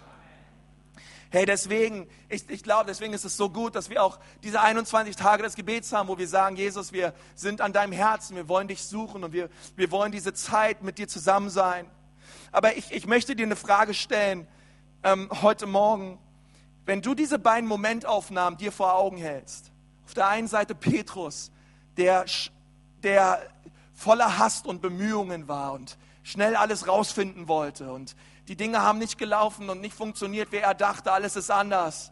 Hey, 1.30 1.44
deswegen, 1.44 2.08
ich, 2.28 2.48
ich 2.48 2.62
glaube, 2.62 2.86
deswegen 2.86 3.12
ist 3.12 3.24
es 3.24 3.36
so 3.36 3.50
gut, 3.50 3.74
dass 3.74 3.90
wir 3.90 4.02
auch 4.02 4.18
diese 4.42 4.60
21 4.60 5.16
Tage 5.16 5.42
des 5.42 5.56
Gebets 5.56 5.92
haben, 5.92 6.08
wo 6.08 6.18
wir 6.18 6.28
sagen, 6.28 6.56
Jesus, 6.56 6.92
wir 6.92 7.12
sind 7.34 7.60
an 7.60 7.72
deinem 7.72 7.92
Herzen, 7.92 8.36
wir 8.36 8.48
wollen 8.48 8.68
dich 8.68 8.84
suchen 8.84 9.24
und 9.24 9.32
wir, 9.32 9.50
wir 9.74 9.90
wollen 9.90 10.12
diese 10.12 10.32
Zeit 10.34 10.82
mit 10.82 10.98
dir 10.98 11.08
zusammen 11.08 11.50
sein. 11.50 11.90
Aber 12.52 12.76
ich, 12.76 12.92
ich 12.92 13.06
möchte 13.06 13.34
dir 13.34 13.44
eine 13.44 13.56
Frage 13.56 13.92
stellen 13.92 14.46
ähm, 15.02 15.28
heute 15.42 15.66
Morgen. 15.66 16.18
Wenn 16.84 17.02
du 17.02 17.14
diese 17.14 17.38
beiden 17.38 17.68
Momentaufnahmen 17.68 18.56
dir 18.58 18.70
vor 18.70 18.94
Augen 18.94 19.16
hältst, 19.16 19.72
auf 20.06 20.14
der 20.14 20.28
einen 20.28 20.46
Seite 20.46 20.74
Petrus, 20.74 21.50
der, 21.96 22.24
der 23.02 23.40
voller 23.92 24.38
Hast 24.38 24.66
und 24.66 24.80
Bemühungen 24.80 25.48
war 25.48 25.72
und 25.72 25.98
schnell 26.26 26.56
alles 26.56 26.88
rausfinden 26.88 27.46
wollte. 27.46 27.92
Und 27.92 28.16
die 28.48 28.56
Dinge 28.56 28.82
haben 28.82 28.98
nicht 28.98 29.16
gelaufen 29.16 29.70
und 29.70 29.80
nicht 29.80 29.94
funktioniert, 29.94 30.50
wie 30.50 30.56
er 30.56 30.74
dachte. 30.74 31.12
Alles 31.12 31.36
ist 31.36 31.52
anders. 31.52 32.10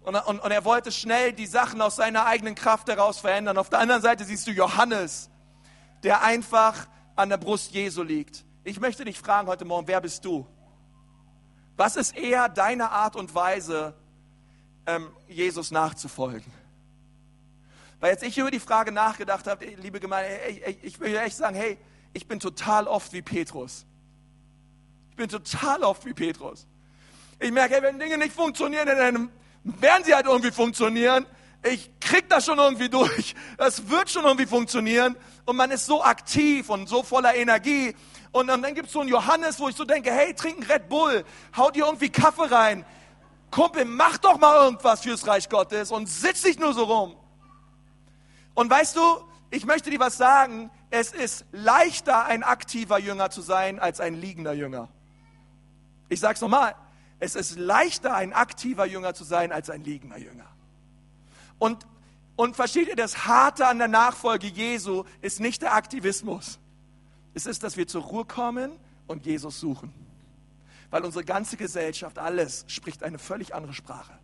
Und, 0.00 0.16
und, 0.16 0.40
und 0.40 0.50
er 0.50 0.64
wollte 0.64 0.90
schnell 0.90 1.34
die 1.34 1.46
Sachen 1.46 1.82
aus 1.82 1.96
seiner 1.96 2.24
eigenen 2.24 2.54
Kraft 2.54 2.88
heraus 2.88 3.18
verändern. 3.18 3.58
Auf 3.58 3.68
der 3.68 3.80
anderen 3.80 4.00
Seite 4.00 4.24
siehst 4.24 4.46
du 4.46 4.52
Johannes, 4.52 5.28
der 6.02 6.22
einfach 6.22 6.86
an 7.14 7.28
der 7.28 7.36
Brust 7.36 7.72
Jesu 7.72 8.02
liegt. 8.02 8.42
Ich 8.64 8.80
möchte 8.80 9.04
dich 9.04 9.18
fragen 9.18 9.48
heute 9.48 9.66
Morgen, 9.66 9.86
wer 9.86 10.00
bist 10.00 10.24
du? 10.24 10.46
Was 11.76 11.96
ist 11.96 12.16
eher 12.16 12.48
deine 12.48 12.90
Art 12.90 13.16
und 13.16 13.34
Weise, 13.34 13.94
ähm, 14.86 15.10
Jesus 15.28 15.70
nachzufolgen? 15.70 16.50
Weil 18.00 18.12
jetzt 18.12 18.22
ich 18.22 18.38
über 18.38 18.50
die 18.50 18.60
Frage 18.60 18.92
nachgedacht 18.92 19.46
habe, 19.46 19.66
liebe 19.66 20.00
Gemeinde, 20.00 20.38
ich, 20.48 20.84
ich 20.84 21.00
will 21.00 21.14
echt 21.16 21.36
sagen, 21.36 21.54
hey, 21.54 21.76
ich 22.14 22.26
bin 22.26 22.40
total 22.40 22.86
oft 22.86 23.12
wie 23.12 23.22
Petrus. 23.22 23.84
Ich 25.10 25.16
bin 25.16 25.28
total 25.28 25.82
oft 25.82 26.06
wie 26.06 26.14
Petrus. 26.14 26.66
Ich 27.38 27.52
merke, 27.52 27.82
wenn 27.82 27.98
Dinge 27.98 28.16
nicht 28.16 28.32
funktionieren, 28.32 28.86
dann 28.86 29.30
werden 29.64 30.04
sie 30.04 30.14
halt 30.14 30.26
irgendwie 30.26 30.52
funktionieren. 30.52 31.26
Ich 31.62 31.90
krieg 32.00 32.28
das 32.28 32.46
schon 32.46 32.58
irgendwie 32.58 32.88
durch. 32.88 33.34
Das 33.58 33.88
wird 33.88 34.10
schon 34.10 34.24
irgendwie 34.24 34.46
funktionieren. 34.46 35.16
Und 35.44 35.56
man 35.56 35.70
ist 35.70 35.86
so 35.86 36.02
aktiv 36.02 36.70
und 36.70 36.88
so 36.88 37.02
voller 37.02 37.34
Energie. 37.34 37.94
Und 38.32 38.46
dann 38.48 38.62
gibt 38.74 38.86
es 38.86 38.92
so 38.92 39.00
einen 39.00 39.08
Johannes, 39.08 39.60
wo 39.60 39.68
ich 39.68 39.76
so 39.76 39.84
denke, 39.84 40.10
hey, 40.10 40.34
trink 40.34 40.58
einen 40.58 40.70
Red 40.70 40.88
Bull, 40.88 41.24
hau 41.56 41.70
dir 41.70 41.86
irgendwie 41.86 42.08
Kaffee 42.08 42.50
rein. 42.50 42.84
Kumpel, 43.50 43.84
mach 43.84 44.18
doch 44.18 44.38
mal 44.38 44.64
irgendwas 44.64 45.02
fürs 45.02 45.26
Reich 45.26 45.48
Gottes 45.48 45.92
und 45.92 46.08
sitz 46.08 46.44
nicht 46.44 46.58
nur 46.58 46.74
so 46.74 46.84
rum. 46.84 47.16
Und 48.54 48.68
weißt 48.68 48.96
du, 48.96 49.00
ich 49.50 49.64
möchte 49.64 49.90
dir 49.90 50.00
was 50.00 50.16
sagen, 50.16 50.70
es 50.94 51.10
ist 51.10 51.44
leichter, 51.50 52.24
ein 52.26 52.44
aktiver 52.44 53.00
Jünger 53.00 53.28
zu 53.28 53.42
sein, 53.42 53.80
als 53.80 53.98
ein 53.98 54.14
liegender 54.14 54.52
Jünger. 54.52 54.88
Ich 56.08 56.20
sage 56.20 56.34
es 56.34 56.40
nochmal, 56.40 56.76
es 57.18 57.34
ist 57.34 57.58
leichter, 57.58 58.14
ein 58.14 58.32
aktiver 58.32 58.86
Jünger 58.86 59.12
zu 59.12 59.24
sein, 59.24 59.50
als 59.50 59.70
ein 59.70 59.82
liegender 59.82 60.18
Jünger. 60.18 60.46
Und, 61.58 61.84
und 62.36 62.54
versteht 62.54 62.86
ihr, 62.86 62.94
das 62.94 63.26
Harte 63.26 63.66
an 63.66 63.78
der 63.78 63.88
Nachfolge 63.88 64.46
Jesu 64.46 65.02
ist 65.20 65.40
nicht 65.40 65.62
der 65.62 65.74
Aktivismus. 65.74 66.60
Es 67.34 67.46
ist, 67.46 67.64
dass 67.64 67.76
wir 67.76 67.88
zur 67.88 68.02
Ruhe 68.02 68.24
kommen 68.24 68.70
und 69.08 69.26
Jesus 69.26 69.58
suchen. 69.58 69.92
Weil 70.90 71.04
unsere 71.04 71.24
ganze 71.24 71.56
Gesellschaft, 71.56 72.20
alles 72.20 72.66
spricht 72.68 73.02
eine 73.02 73.18
völlig 73.18 73.52
andere 73.52 73.74
Sprache. 73.74 74.16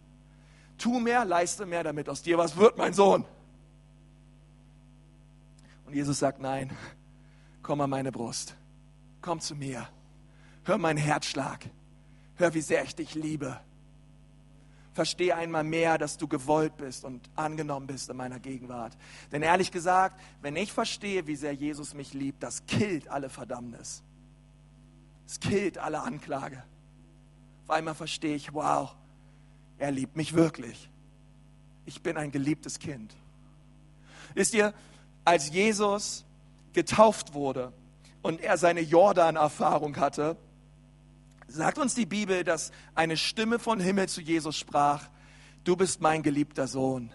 Tu 0.79 1.01
mehr, 1.01 1.25
leiste 1.25 1.67
mehr, 1.67 1.83
damit 1.83 2.09
aus 2.09 2.23
dir 2.23 2.39
was 2.39 2.57
wird, 2.57 2.79
mein 2.79 2.95
Sohn. 2.95 3.25
Und 5.91 5.97
Jesus 5.97 6.21
sagt, 6.21 6.41
nein, 6.41 6.71
komm 7.65 7.81
an 7.81 7.91
meine 7.91 8.13
Brust, 8.13 8.55
komm 9.21 9.41
zu 9.41 9.57
mir, 9.57 9.89
hör 10.63 10.79
meinen 10.79 10.99
Herzschlag, 10.99 11.69
hör, 12.37 12.55
wie 12.55 12.61
sehr 12.61 12.85
ich 12.85 12.95
dich 12.95 13.17
liebe. 13.17 13.59
Verstehe 14.93 15.35
einmal 15.35 15.65
mehr, 15.65 15.99
dass 15.99 16.17
du 16.17 16.29
gewollt 16.29 16.77
bist 16.77 17.05
und 17.05 17.29
angenommen 17.35 17.89
bist 17.89 18.09
in 18.09 18.17
meiner 18.17 18.39
Gegenwart. 18.39 18.97
Denn 19.33 19.43
ehrlich 19.43 19.73
gesagt, 19.73 20.21
wenn 20.43 20.55
ich 20.55 20.73
verstehe, 20.73 21.27
wie 21.27 21.35
sehr 21.35 21.55
Jesus 21.55 21.93
mich 21.93 22.15
liebt, 22.15 22.41
das 22.45 22.67
killt 22.67 23.09
alle 23.09 23.29
Verdammnis. 23.29 24.05
Es 25.27 25.41
killt 25.41 25.77
alle 25.77 26.03
Anklage. 26.03 26.63
Auf 27.65 27.71
einmal 27.71 27.97
verstehe 27.97 28.37
ich, 28.37 28.55
wow, 28.55 28.95
er 29.77 29.91
liebt 29.91 30.15
mich 30.15 30.35
wirklich. 30.35 30.89
Ich 31.85 32.01
bin 32.01 32.17
ein 32.17 32.31
geliebtes 32.31 32.79
Kind. 32.79 33.13
Wisst 34.35 34.55
ihr, 34.55 34.73
als 35.25 35.51
Jesus 35.51 36.25
getauft 36.73 37.35
wurde 37.35 37.73
und 38.23 38.41
er 38.41 38.57
seine 38.59 38.81
Jordan-Erfahrung 38.81 39.97
hatte, 39.97 40.37
sagt 41.49 41.79
uns 41.79 41.95
die 41.95 42.07
Bibel, 42.07 42.45
dass 42.45 42.71
eine 42.95 43.17
Stimme 43.17 43.59
von 43.59 43.81
Himmel 43.81 44.09
zu 44.09 44.21
Jesus 44.21 44.57
sprach, 44.57 45.09
du 45.65 45.77
bist 45.77 46.01
mein 46.01 46.23
geliebter 46.23 46.67
Sohn, 46.67 47.13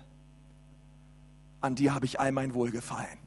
an 1.62 1.76
dir 1.76 1.94
habe 1.96 2.06
ich 2.06 2.20
all 2.20 2.32
mein 2.32 2.54
Wohlgefallen. 2.54 3.20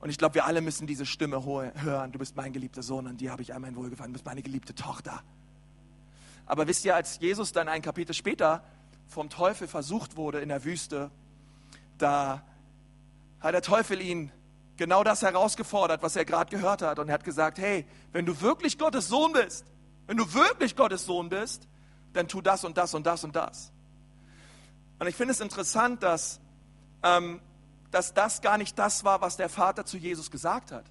Und 0.00 0.10
ich 0.10 0.18
glaube, 0.18 0.34
wir 0.34 0.44
alle 0.44 0.60
müssen 0.60 0.86
diese 0.86 1.06
Stimme 1.06 1.44
hören, 1.44 2.12
du 2.12 2.18
bist 2.18 2.36
mein 2.36 2.52
geliebter 2.52 2.82
Sohn, 2.82 3.06
an 3.06 3.16
dir 3.16 3.30
habe 3.30 3.42
ich 3.42 3.54
all 3.54 3.60
mein 3.60 3.74
Wohlgefallen, 3.74 4.12
du 4.12 4.14
bist 4.14 4.26
meine 4.26 4.42
geliebte 4.42 4.74
Tochter. 4.74 5.22
Aber 6.46 6.66
wisst 6.66 6.84
ihr, 6.84 6.94
als 6.94 7.18
Jesus 7.20 7.52
dann 7.52 7.68
ein 7.68 7.82
Kapitel 7.82 8.14
später 8.14 8.62
vom 9.08 9.30
Teufel 9.30 9.66
versucht 9.66 10.16
wurde 10.16 10.40
in 10.40 10.50
der 10.50 10.64
Wüste, 10.64 11.10
da 11.98 12.42
hat 13.44 13.54
der 13.54 13.62
Teufel 13.62 14.00
ihn 14.00 14.32
genau 14.76 15.04
das 15.04 15.22
herausgefordert, 15.22 16.02
was 16.02 16.16
er 16.16 16.24
gerade 16.24 16.50
gehört 16.50 16.82
hat. 16.82 16.98
Und 16.98 17.08
er 17.08 17.14
hat 17.14 17.24
gesagt, 17.24 17.58
hey, 17.58 17.86
wenn 18.12 18.24
du 18.24 18.40
wirklich 18.40 18.78
Gottes 18.78 19.08
Sohn 19.08 19.32
bist, 19.32 19.66
wenn 20.06 20.16
du 20.16 20.32
wirklich 20.32 20.74
Gottes 20.74 21.04
Sohn 21.04 21.28
bist, 21.28 21.68
dann 22.14 22.26
tu 22.26 22.40
das 22.40 22.64
und 22.64 22.78
das 22.78 22.94
und 22.94 23.06
das 23.06 23.22
und 23.22 23.36
das. 23.36 23.70
Und 24.98 25.06
ich 25.08 25.14
finde 25.14 25.32
es 25.32 25.40
interessant, 25.40 26.02
dass, 26.02 26.40
ähm, 27.02 27.40
dass 27.90 28.14
das 28.14 28.40
gar 28.40 28.56
nicht 28.56 28.78
das 28.78 29.04
war, 29.04 29.20
was 29.20 29.36
der 29.36 29.50
Vater 29.50 29.84
zu 29.84 29.98
Jesus 29.98 30.30
gesagt 30.30 30.72
hat. 30.72 30.86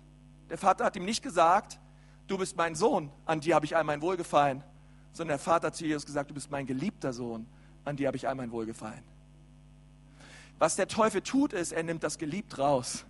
Der 0.49 0.57
Vater 0.57 0.85
hat 0.85 0.95
ihm 0.95 1.05
nicht 1.05 1.23
gesagt, 1.23 1.79
du 2.27 2.37
bist 2.37 2.55
mein 2.55 2.75
Sohn, 2.75 3.11
an 3.25 3.39
dir 3.39 3.55
habe 3.55 3.65
ich 3.65 3.75
all 3.75 3.83
mein 3.83 4.01
Wohlgefallen, 4.01 4.63
sondern 5.11 5.37
der 5.37 5.43
Vater 5.43 5.67
hat 5.67 5.75
zu 5.75 5.85
Jesus 5.85 6.05
gesagt, 6.05 6.29
du 6.29 6.35
bist 6.35 6.51
mein 6.51 6.67
geliebter 6.67 7.13
Sohn, 7.13 7.47
an 7.85 7.95
dir 7.95 8.07
habe 8.07 8.17
ich 8.17 8.27
all 8.27 8.35
mein 8.35 8.51
Wohlgefallen. 8.51 9.12
Was 10.59 10.75
der 10.75 10.87
Teufel 10.87 11.21
tut, 11.21 11.53
ist, 11.53 11.71
er 11.71 11.83
nimmt 11.83 12.03
das 12.03 12.17
geliebt 12.17 12.57
raus 12.57 13.05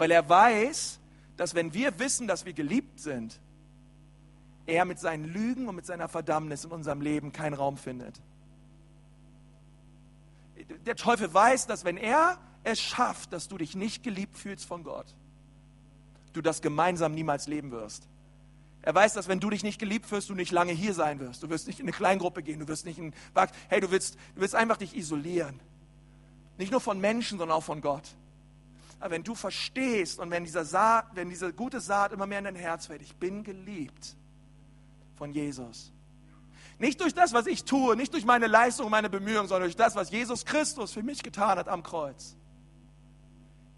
weil 0.00 0.10
er 0.12 0.26
weiß, 0.26 0.98
dass 1.36 1.54
wenn 1.54 1.74
wir 1.74 1.98
wissen, 1.98 2.26
dass 2.26 2.46
wir 2.46 2.54
geliebt 2.54 3.00
sind, 3.00 3.38
er 4.64 4.86
mit 4.86 4.98
seinen 4.98 5.26
Lügen 5.26 5.68
und 5.68 5.76
mit 5.76 5.84
seiner 5.84 6.08
Verdammnis 6.08 6.64
in 6.64 6.70
unserem 6.70 7.02
Leben 7.02 7.32
keinen 7.32 7.52
Raum 7.52 7.76
findet. 7.76 8.18
Der 10.86 10.96
Teufel 10.96 11.32
weiß, 11.32 11.66
dass 11.66 11.84
wenn 11.84 11.98
er 11.98 12.38
es 12.64 12.80
schafft, 12.80 13.34
dass 13.34 13.46
du 13.48 13.58
dich 13.58 13.76
nicht 13.76 14.02
geliebt 14.02 14.38
fühlst 14.38 14.64
von 14.64 14.84
Gott, 14.84 15.14
du 16.32 16.40
das 16.40 16.62
gemeinsam 16.62 17.14
niemals 17.14 17.46
leben 17.46 17.70
wirst. 17.70 18.08
Er 18.80 18.94
weiß, 18.94 19.12
dass 19.12 19.28
wenn 19.28 19.40
du 19.40 19.50
dich 19.50 19.62
nicht 19.62 19.78
geliebt 19.78 20.06
fühlst, 20.06 20.30
du 20.30 20.34
nicht 20.34 20.50
lange 20.50 20.72
hier 20.72 20.94
sein 20.94 21.20
wirst. 21.20 21.42
Du 21.42 21.50
wirst 21.50 21.66
nicht 21.66 21.80
in 21.80 21.84
eine 21.84 21.92
Kleingruppe 21.92 22.42
gehen, 22.42 22.60
du 22.60 22.68
wirst 22.68 22.86
nicht 22.86 22.98
in 22.98 23.12
Hey, 23.68 23.82
du 23.82 23.90
willst, 23.90 24.14
du 24.34 24.40
willst 24.40 24.54
einfach 24.54 24.78
dich 24.78 24.96
isolieren. 24.96 25.60
Nicht 26.60 26.72
nur 26.72 26.80
von 26.82 27.00
Menschen, 27.00 27.38
sondern 27.38 27.56
auch 27.56 27.64
von 27.64 27.80
Gott. 27.80 28.06
Aber 29.00 29.12
wenn 29.12 29.24
du 29.24 29.34
verstehst 29.34 30.18
und 30.18 30.30
wenn, 30.30 30.44
dieser 30.44 30.66
Saat, 30.66 31.06
wenn 31.14 31.30
diese 31.30 31.54
gute 31.54 31.80
Saat 31.80 32.12
immer 32.12 32.26
mehr 32.26 32.38
in 32.38 32.44
dein 32.44 32.54
Herz 32.54 32.84
fällt, 32.84 33.00
ich 33.00 33.16
bin 33.16 33.44
geliebt 33.44 34.14
von 35.16 35.32
Jesus. 35.32 35.90
Nicht 36.78 37.00
durch 37.00 37.14
das, 37.14 37.32
was 37.32 37.46
ich 37.46 37.64
tue, 37.64 37.96
nicht 37.96 38.12
durch 38.12 38.26
meine 38.26 38.46
Leistung, 38.46 38.90
meine 38.90 39.08
Bemühungen, 39.08 39.48
sondern 39.48 39.68
durch 39.68 39.76
das, 39.76 39.96
was 39.96 40.10
Jesus 40.10 40.44
Christus 40.44 40.92
für 40.92 41.02
mich 41.02 41.22
getan 41.22 41.58
hat 41.58 41.66
am 41.66 41.82
Kreuz, 41.82 42.36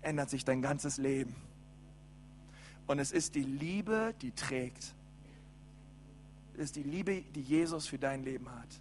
ändert 0.00 0.28
sich 0.28 0.44
dein 0.44 0.60
ganzes 0.60 0.98
Leben. 0.98 1.36
Und 2.88 2.98
es 2.98 3.12
ist 3.12 3.36
die 3.36 3.44
Liebe, 3.44 4.12
die 4.22 4.32
trägt. 4.32 4.92
Es 6.54 6.64
ist 6.64 6.74
die 6.74 6.82
Liebe, 6.82 7.22
die 7.22 7.42
Jesus 7.42 7.86
für 7.86 7.98
dein 7.98 8.24
Leben 8.24 8.50
hat. 8.50 8.80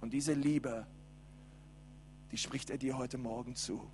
Und 0.00 0.14
diese 0.14 0.32
Liebe, 0.32 0.86
die 2.36 2.42
spricht 2.42 2.68
er 2.68 2.76
dir 2.76 2.98
heute 2.98 3.16
Morgen 3.16 3.56
zu. 3.56 3.90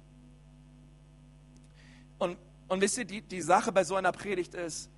Und, 2.18 2.36
und 2.66 2.80
wisst 2.80 2.98
ihr, 2.98 3.04
die, 3.04 3.22
die 3.22 3.40
Sache 3.40 3.70
bei 3.70 3.84
so 3.84 3.94
einer 3.94 4.10
Predigt 4.10 4.54
ist, 4.54 4.90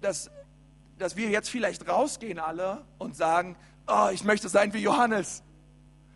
dass, 0.00 0.30
dass 0.96 1.16
wir 1.16 1.28
jetzt 1.28 1.50
vielleicht 1.50 1.86
rausgehen 1.86 2.38
alle 2.38 2.82
und 2.96 3.14
sagen, 3.14 3.58
oh, 3.86 4.08
ich 4.10 4.24
möchte 4.24 4.48
sein 4.48 4.72
wie 4.72 4.78
Johannes. 4.78 5.42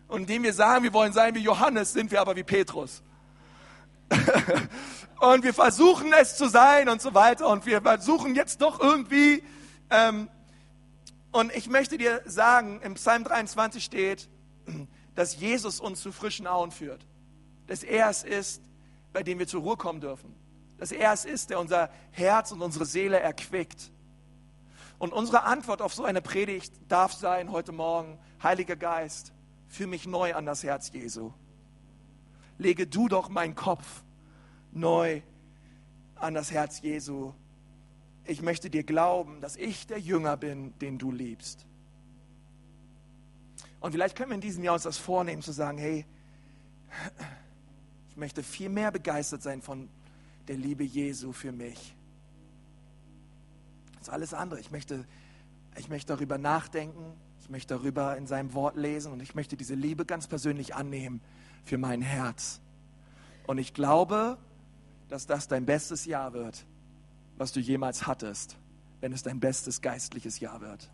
Und 0.07 0.21
indem 0.21 0.41
wir 0.41 0.53
sagen, 0.53 0.83
wir 0.83 0.93
wollen 0.93 1.13
sein 1.13 1.35
wie 1.35 1.41
Johannes, 1.41 1.93
sind 1.93 2.09
wir 2.09 2.21
aber 2.21 2.35
wie 2.35 2.43
Petrus. 2.43 3.03
und 5.19 5.43
wir 5.43 5.53
versuchen 5.53 6.11
es 6.19 6.37
zu 6.37 6.49
sein 6.49 6.89
und 6.89 7.03
so 7.03 7.13
weiter. 7.13 7.47
Und 7.49 7.67
wir 7.67 7.83
versuchen 7.83 8.33
jetzt 8.33 8.63
doch 8.63 8.79
irgendwie. 8.79 9.43
Ähm, 9.91 10.27
und 11.31 11.55
ich 11.55 11.69
möchte 11.69 11.99
dir 11.99 12.23
sagen, 12.25 12.81
im 12.81 12.95
Psalm 12.95 13.25
23 13.25 13.83
steht, 13.83 14.27
dass 15.15 15.39
Jesus 15.39 15.79
uns 15.79 16.01
zu 16.01 16.11
frischen 16.11 16.47
Auen 16.47 16.71
führt. 16.71 17.05
Dass 17.67 17.83
er 17.83 18.09
es 18.09 18.23
ist, 18.23 18.61
bei 19.13 19.23
dem 19.23 19.39
wir 19.39 19.47
zur 19.47 19.61
Ruhe 19.61 19.77
kommen 19.77 20.01
dürfen. 20.01 20.33
Dass 20.77 20.91
er 20.91 21.13
es 21.13 21.25
ist, 21.25 21.49
der 21.49 21.59
unser 21.59 21.89
Herz 22.11 22.51
und 22.51 22.61
unsere 22.61 22.85
Seele 22.85 23.19
erquickt. 23.19 23.91
Und 24.97 25.13
unsere 25.13 25.43
Antwort 25.43 25.81
auf 25.81 25.93
so 25.93 26.03
eine 26.03 26.21
Predigt 26.21 26.73
darf 26.87 27.13
sein 27.13 27.51
heute 27.51 27.71
Morgen, 27.71 28.17
Heiliger 28.43 28.75
Geist, 28.75 29.33
führ 29.67 29.87
mich 29.87 30.05
neu 30.05 30.35
an 30.35 30.45
das 30.45 30.63
Herz 30.63 30.91
Jesu. 30.91 31.31
Lege 32.57 32.87
du 32.87 33.07
doch 33.07 33.29
meinen 33.29 33.55
Kopf 33.55 34.03
neu 34.71 35.21
an 36.15 36.33
das 36.33 36.51
Herz 36.51 36.81
Jesu. 36.81 37.33
Ich 38.25 38.41
möchte 38.41 38.69
dir 38.69 38.83
glauben, 38.83 39.41
dass 39.41 39.55
ich 39.55 39.87
der 39.87 39.99
Jünger 39.99 40.37
bin, 40.37 40.77
den 40.79 40.97
du 40.97 41.11
liebst. 41.11 41.65
Und 43.79 43.91
vielleicht 43.91 44.15
können 44.15 44.31
wir 44.31 44.35
in 44.35 44.41
diesem 44.41 44.63
Jahr 44.63 44.73
uns 44.73 44.83
das 44.83 44.97
vornehmen, 44.97 45.41
zu 45.41 45.51
sagen, 45.51 45.77
hey, 45.77 46.05
möchte 48.19 48.43
viel 48.43 48.69
mehr 48.69 48.91
begeistert 48.91 49.41
sein 49.41 49.61
von 49.61 49.89
der 50.47 50.57
Liebe 50.57 50.83
Jesu 50.83 51.31
für 51.31 51.51
mich. 51.51 51.95
Das 53.93 54.03
ist 54.03 54.09
alles 54.09 54.33
andere. 54.33 54.59
Ich 54.59 54.71
möchte, 54.71 55.05
ich 55.77 55.89
möchte 55.89 56.13
darüber 56.13 56.37
nachdenken, 56.37 57.13
ich 57.41 57.49
möchte 57.49 57.75
darüber 57.75 58.17
in 58.17 58.27
seinem 58.27 58.53
Wort 58.53 58.75
lesen 58.75 59.11
und 59.11 59.21
ich 59.21 59.33
möchte 59.33 59.57
diese 59.57 59.75
Liebe 59.75 60.05
ganz 60.05 60.27
persönlich 60.27 60.75
annehmen 60.75 61.21
für 61.63 61.77
mein 61.77 62.01
Herz. 62.01 62.59
Und 63.47 63.57
ich 63.57 63.73
glaube, 63.73 64.37
dass 65.07 65.25
das 65.25 65.47
dein 65.47 65.65
bestes 65.65 66.05
Jahr 66.05 66.33
wird, 66.33 66.65
was 67.37 67.51
du 67.51 67.59
jemals 67.59 68.05
hattest, 68.05 68.57
wenn 68.99 69.11
es 69.13 69.23
dein 69.23 69.39
bestes 69.39 69.81
geistliches 69.81 70.39
Jahr 70.39 70.61
wird. 70.61 70.91